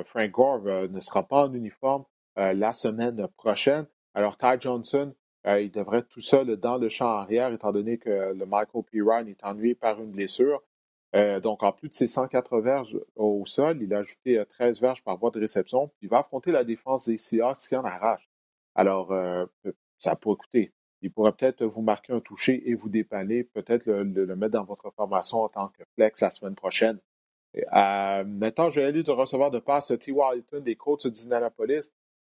[0.06, 2.06] Frank Gore euh, ne sera pas en uniforme
[2.38, 3.88] euh, la semaine prochaine.
[4.14, 5.14] Alors, Ty Johnson,
[5.46, 9.02] il devrait être tout seul dans le champ arrière, étant donné que le Michael P.
[9.02, 10.62] Ryan est ennuyé par une blessure.
[11.14, 15.18] donc, en plus de ses 104 verges au sol, il a ajouté 13 verges par
[15.18, 15.88] voie de réception.
[15.88, 18.28] Puis il va affronter la défense des Seahawks qui en arrache.
[18.76, 19.14] Alors,
[20.00, 24.36] ça pourrait coûter il pourrait peut-être vous marquer un toucher et vous dépanner, peut-être le,
[24.36, 27.00] mettre dans votre formation en tant que flex la semaine prochaine.
[27.56, 30.12] Euh, maintenant, je vais aller de recevoir de passe T.
[30.12, 31.92] Hilton des Colts d'Indianapolis.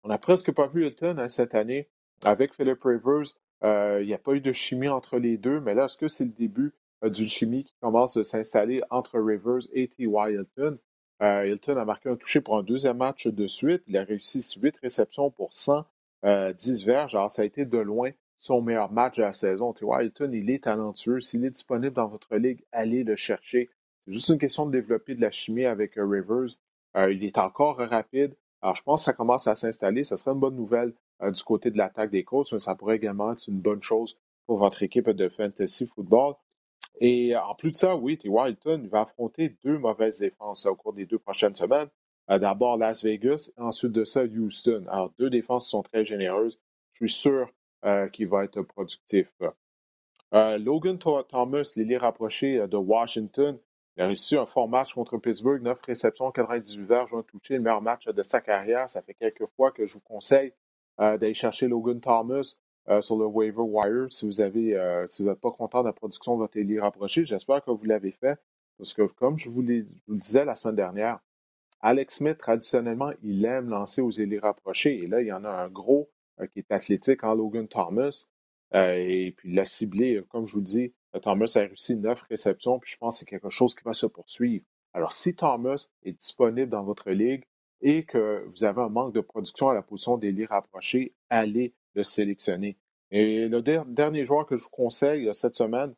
[0.03, 1.89] On n'a presque pas vu Hilton hein, cette année.
[2.25, 3.33] Avec Philip Rivers,
[3.63, 6.07] euh, il n'y a pas eu de chimie entre les deux, mais là, est-ce que
[6.07, 10.03] c'est le début euh, d'une chimie qui commence à s'installer entre Rivers et T.
[10.03, 10.77] Hilton?
[11.21, 13.83] Hilton a marqué un toucher pour un deuxième match de suite.
[13.87, 17.13] Il a réussi 8 réceptions pour 110 verges.
[17.13, 19.75] Alors, ça a été de loin son meilleur match de la saison.
[19.81, 21.19] Vois, Hilton, il est talentueux.
[21.19, 23.69] S'il est disponible dans votre ligue, allez le chercher.
[23.99, 26.55] C'est juste une question de développer de la chimie avec euh, Rivers.
[26.95, 28.33] Euh, il est encore rapide.
[28.61, 30.05] Alors, je pense que ça commence à s'installer.
[30.05, 32.95] Ce serait une bonne nouvelle euh, du côté de l'attaque des coachs, mais ça pourrait
[32.95, 36.35] également être une bonne chose pour votre équipe de fantasy football.
[37.01, 38.29] Et en plus de ça, oui, T.
[38.29, 41.89] Hilton va affronter deux mauvaises défenses au cours des deux prochaines semaines.
[42.27, 44.85] D'abord Las Vegas, ensuite de ça Houston.
[44.89, 46.59] Alors, deux défenses sont très généreuses.
[46.93, 47.49] Je suis sûr
[48.13, 49.31] qui va être productif.
[50.33, 53.57] Euh, Logan Thomas, l'ailier rapproché euh, de Washington,
[53.97, 57.61] il a réussi un fort match contre Pittsburgh, 9 réceptions, 98 verges, un touché, le
[57.61, 58.87] meilleur match de sa carrière.
[58.87, 60.53] Ça fait quelques fois que je vous conseille
[60.97, 62.55] d'aller chercher Logan Thomas
[62.99, 66.79] sur le waiver wire si vous n'êtes pas content de la production de votre ailier
[66.79, 67.25] rapproché.
[67.25, 68.39] J'espère que vous l'avez fait.
[68.77, 71.19] Parce que comme je vous, le disais la semaine dernière,
[71.81, 74.97] Alex Smith, traditionnellement, il aime lancer aux ailiers rapprochés.
[75.03, 78.25] Et là, il y en a un gros euh, qui est athlétique en Logan Thomas.
[78.75, 82.21] Euh, et puis l'a ciblé, euh, comme je vous le dis, Thomas a réussi neuf
[82.29, 84.63] réceptions, puis je pense que c'est quelque chose qui va se poursuivre.
[84.93, 87.45] Alors, si Thomas est disponible dans votre ligue
[87.81, 91.73] et que vous avez un manque de production à la position des lits rapprochés, allez
[91.95, 92.77] le sélectionner.
[93.11, 95.95] Et le dernier joueur que je vous conseille cette semaine,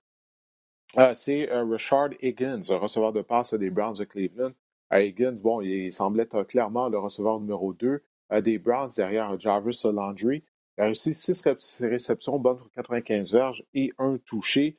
[1.13, 4.51] c'est Richard Higgins, receveur de passe des Browns de Cleveland.
[4.91, 8.01] Higgins, bon, il semblait être clairement le receveur numéro 2
[8.39, 10.43] des Browns derrière Jarvis Landry.
[10.77, 11.43] Il a réussi 6
[11.81, 14.77] réceptions, bonnes pour 95 verges et un touché.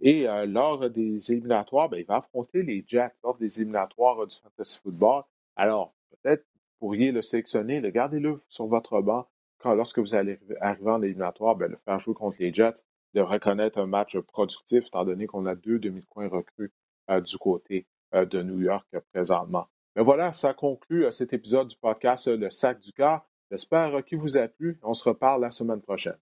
[0.00, 4.36] Et euh, lors des éliminatoires, ben, il va affronter les Jets lors des éliminatoires du
[4.36, 5.22] Fantasy Football.
[5.56, 6.44] Alors, peut-être
[6.82, 9.28] pourriez le sélectionner, le gardez-le sur votre banc.
[9.58, 12.82] Quand, lorsque vous allez arriver en éliminatoire, ben, le faire jouer contre les Jets
[13.14, 16.72] devrait connaître un match productif, étant donné qu'on a deux demi-coins recrues
[17.10, 19.68] euh, du côté euh, de New York présentement.
[19.94, 23.26] Mais voilà, ça conclut cet épisode du podcast Le Sac du Cœur.
[23.50, 24.78] J'espère qu'il vous a plu.
[24.82, 26.16] On se reparle la semaine prochaine.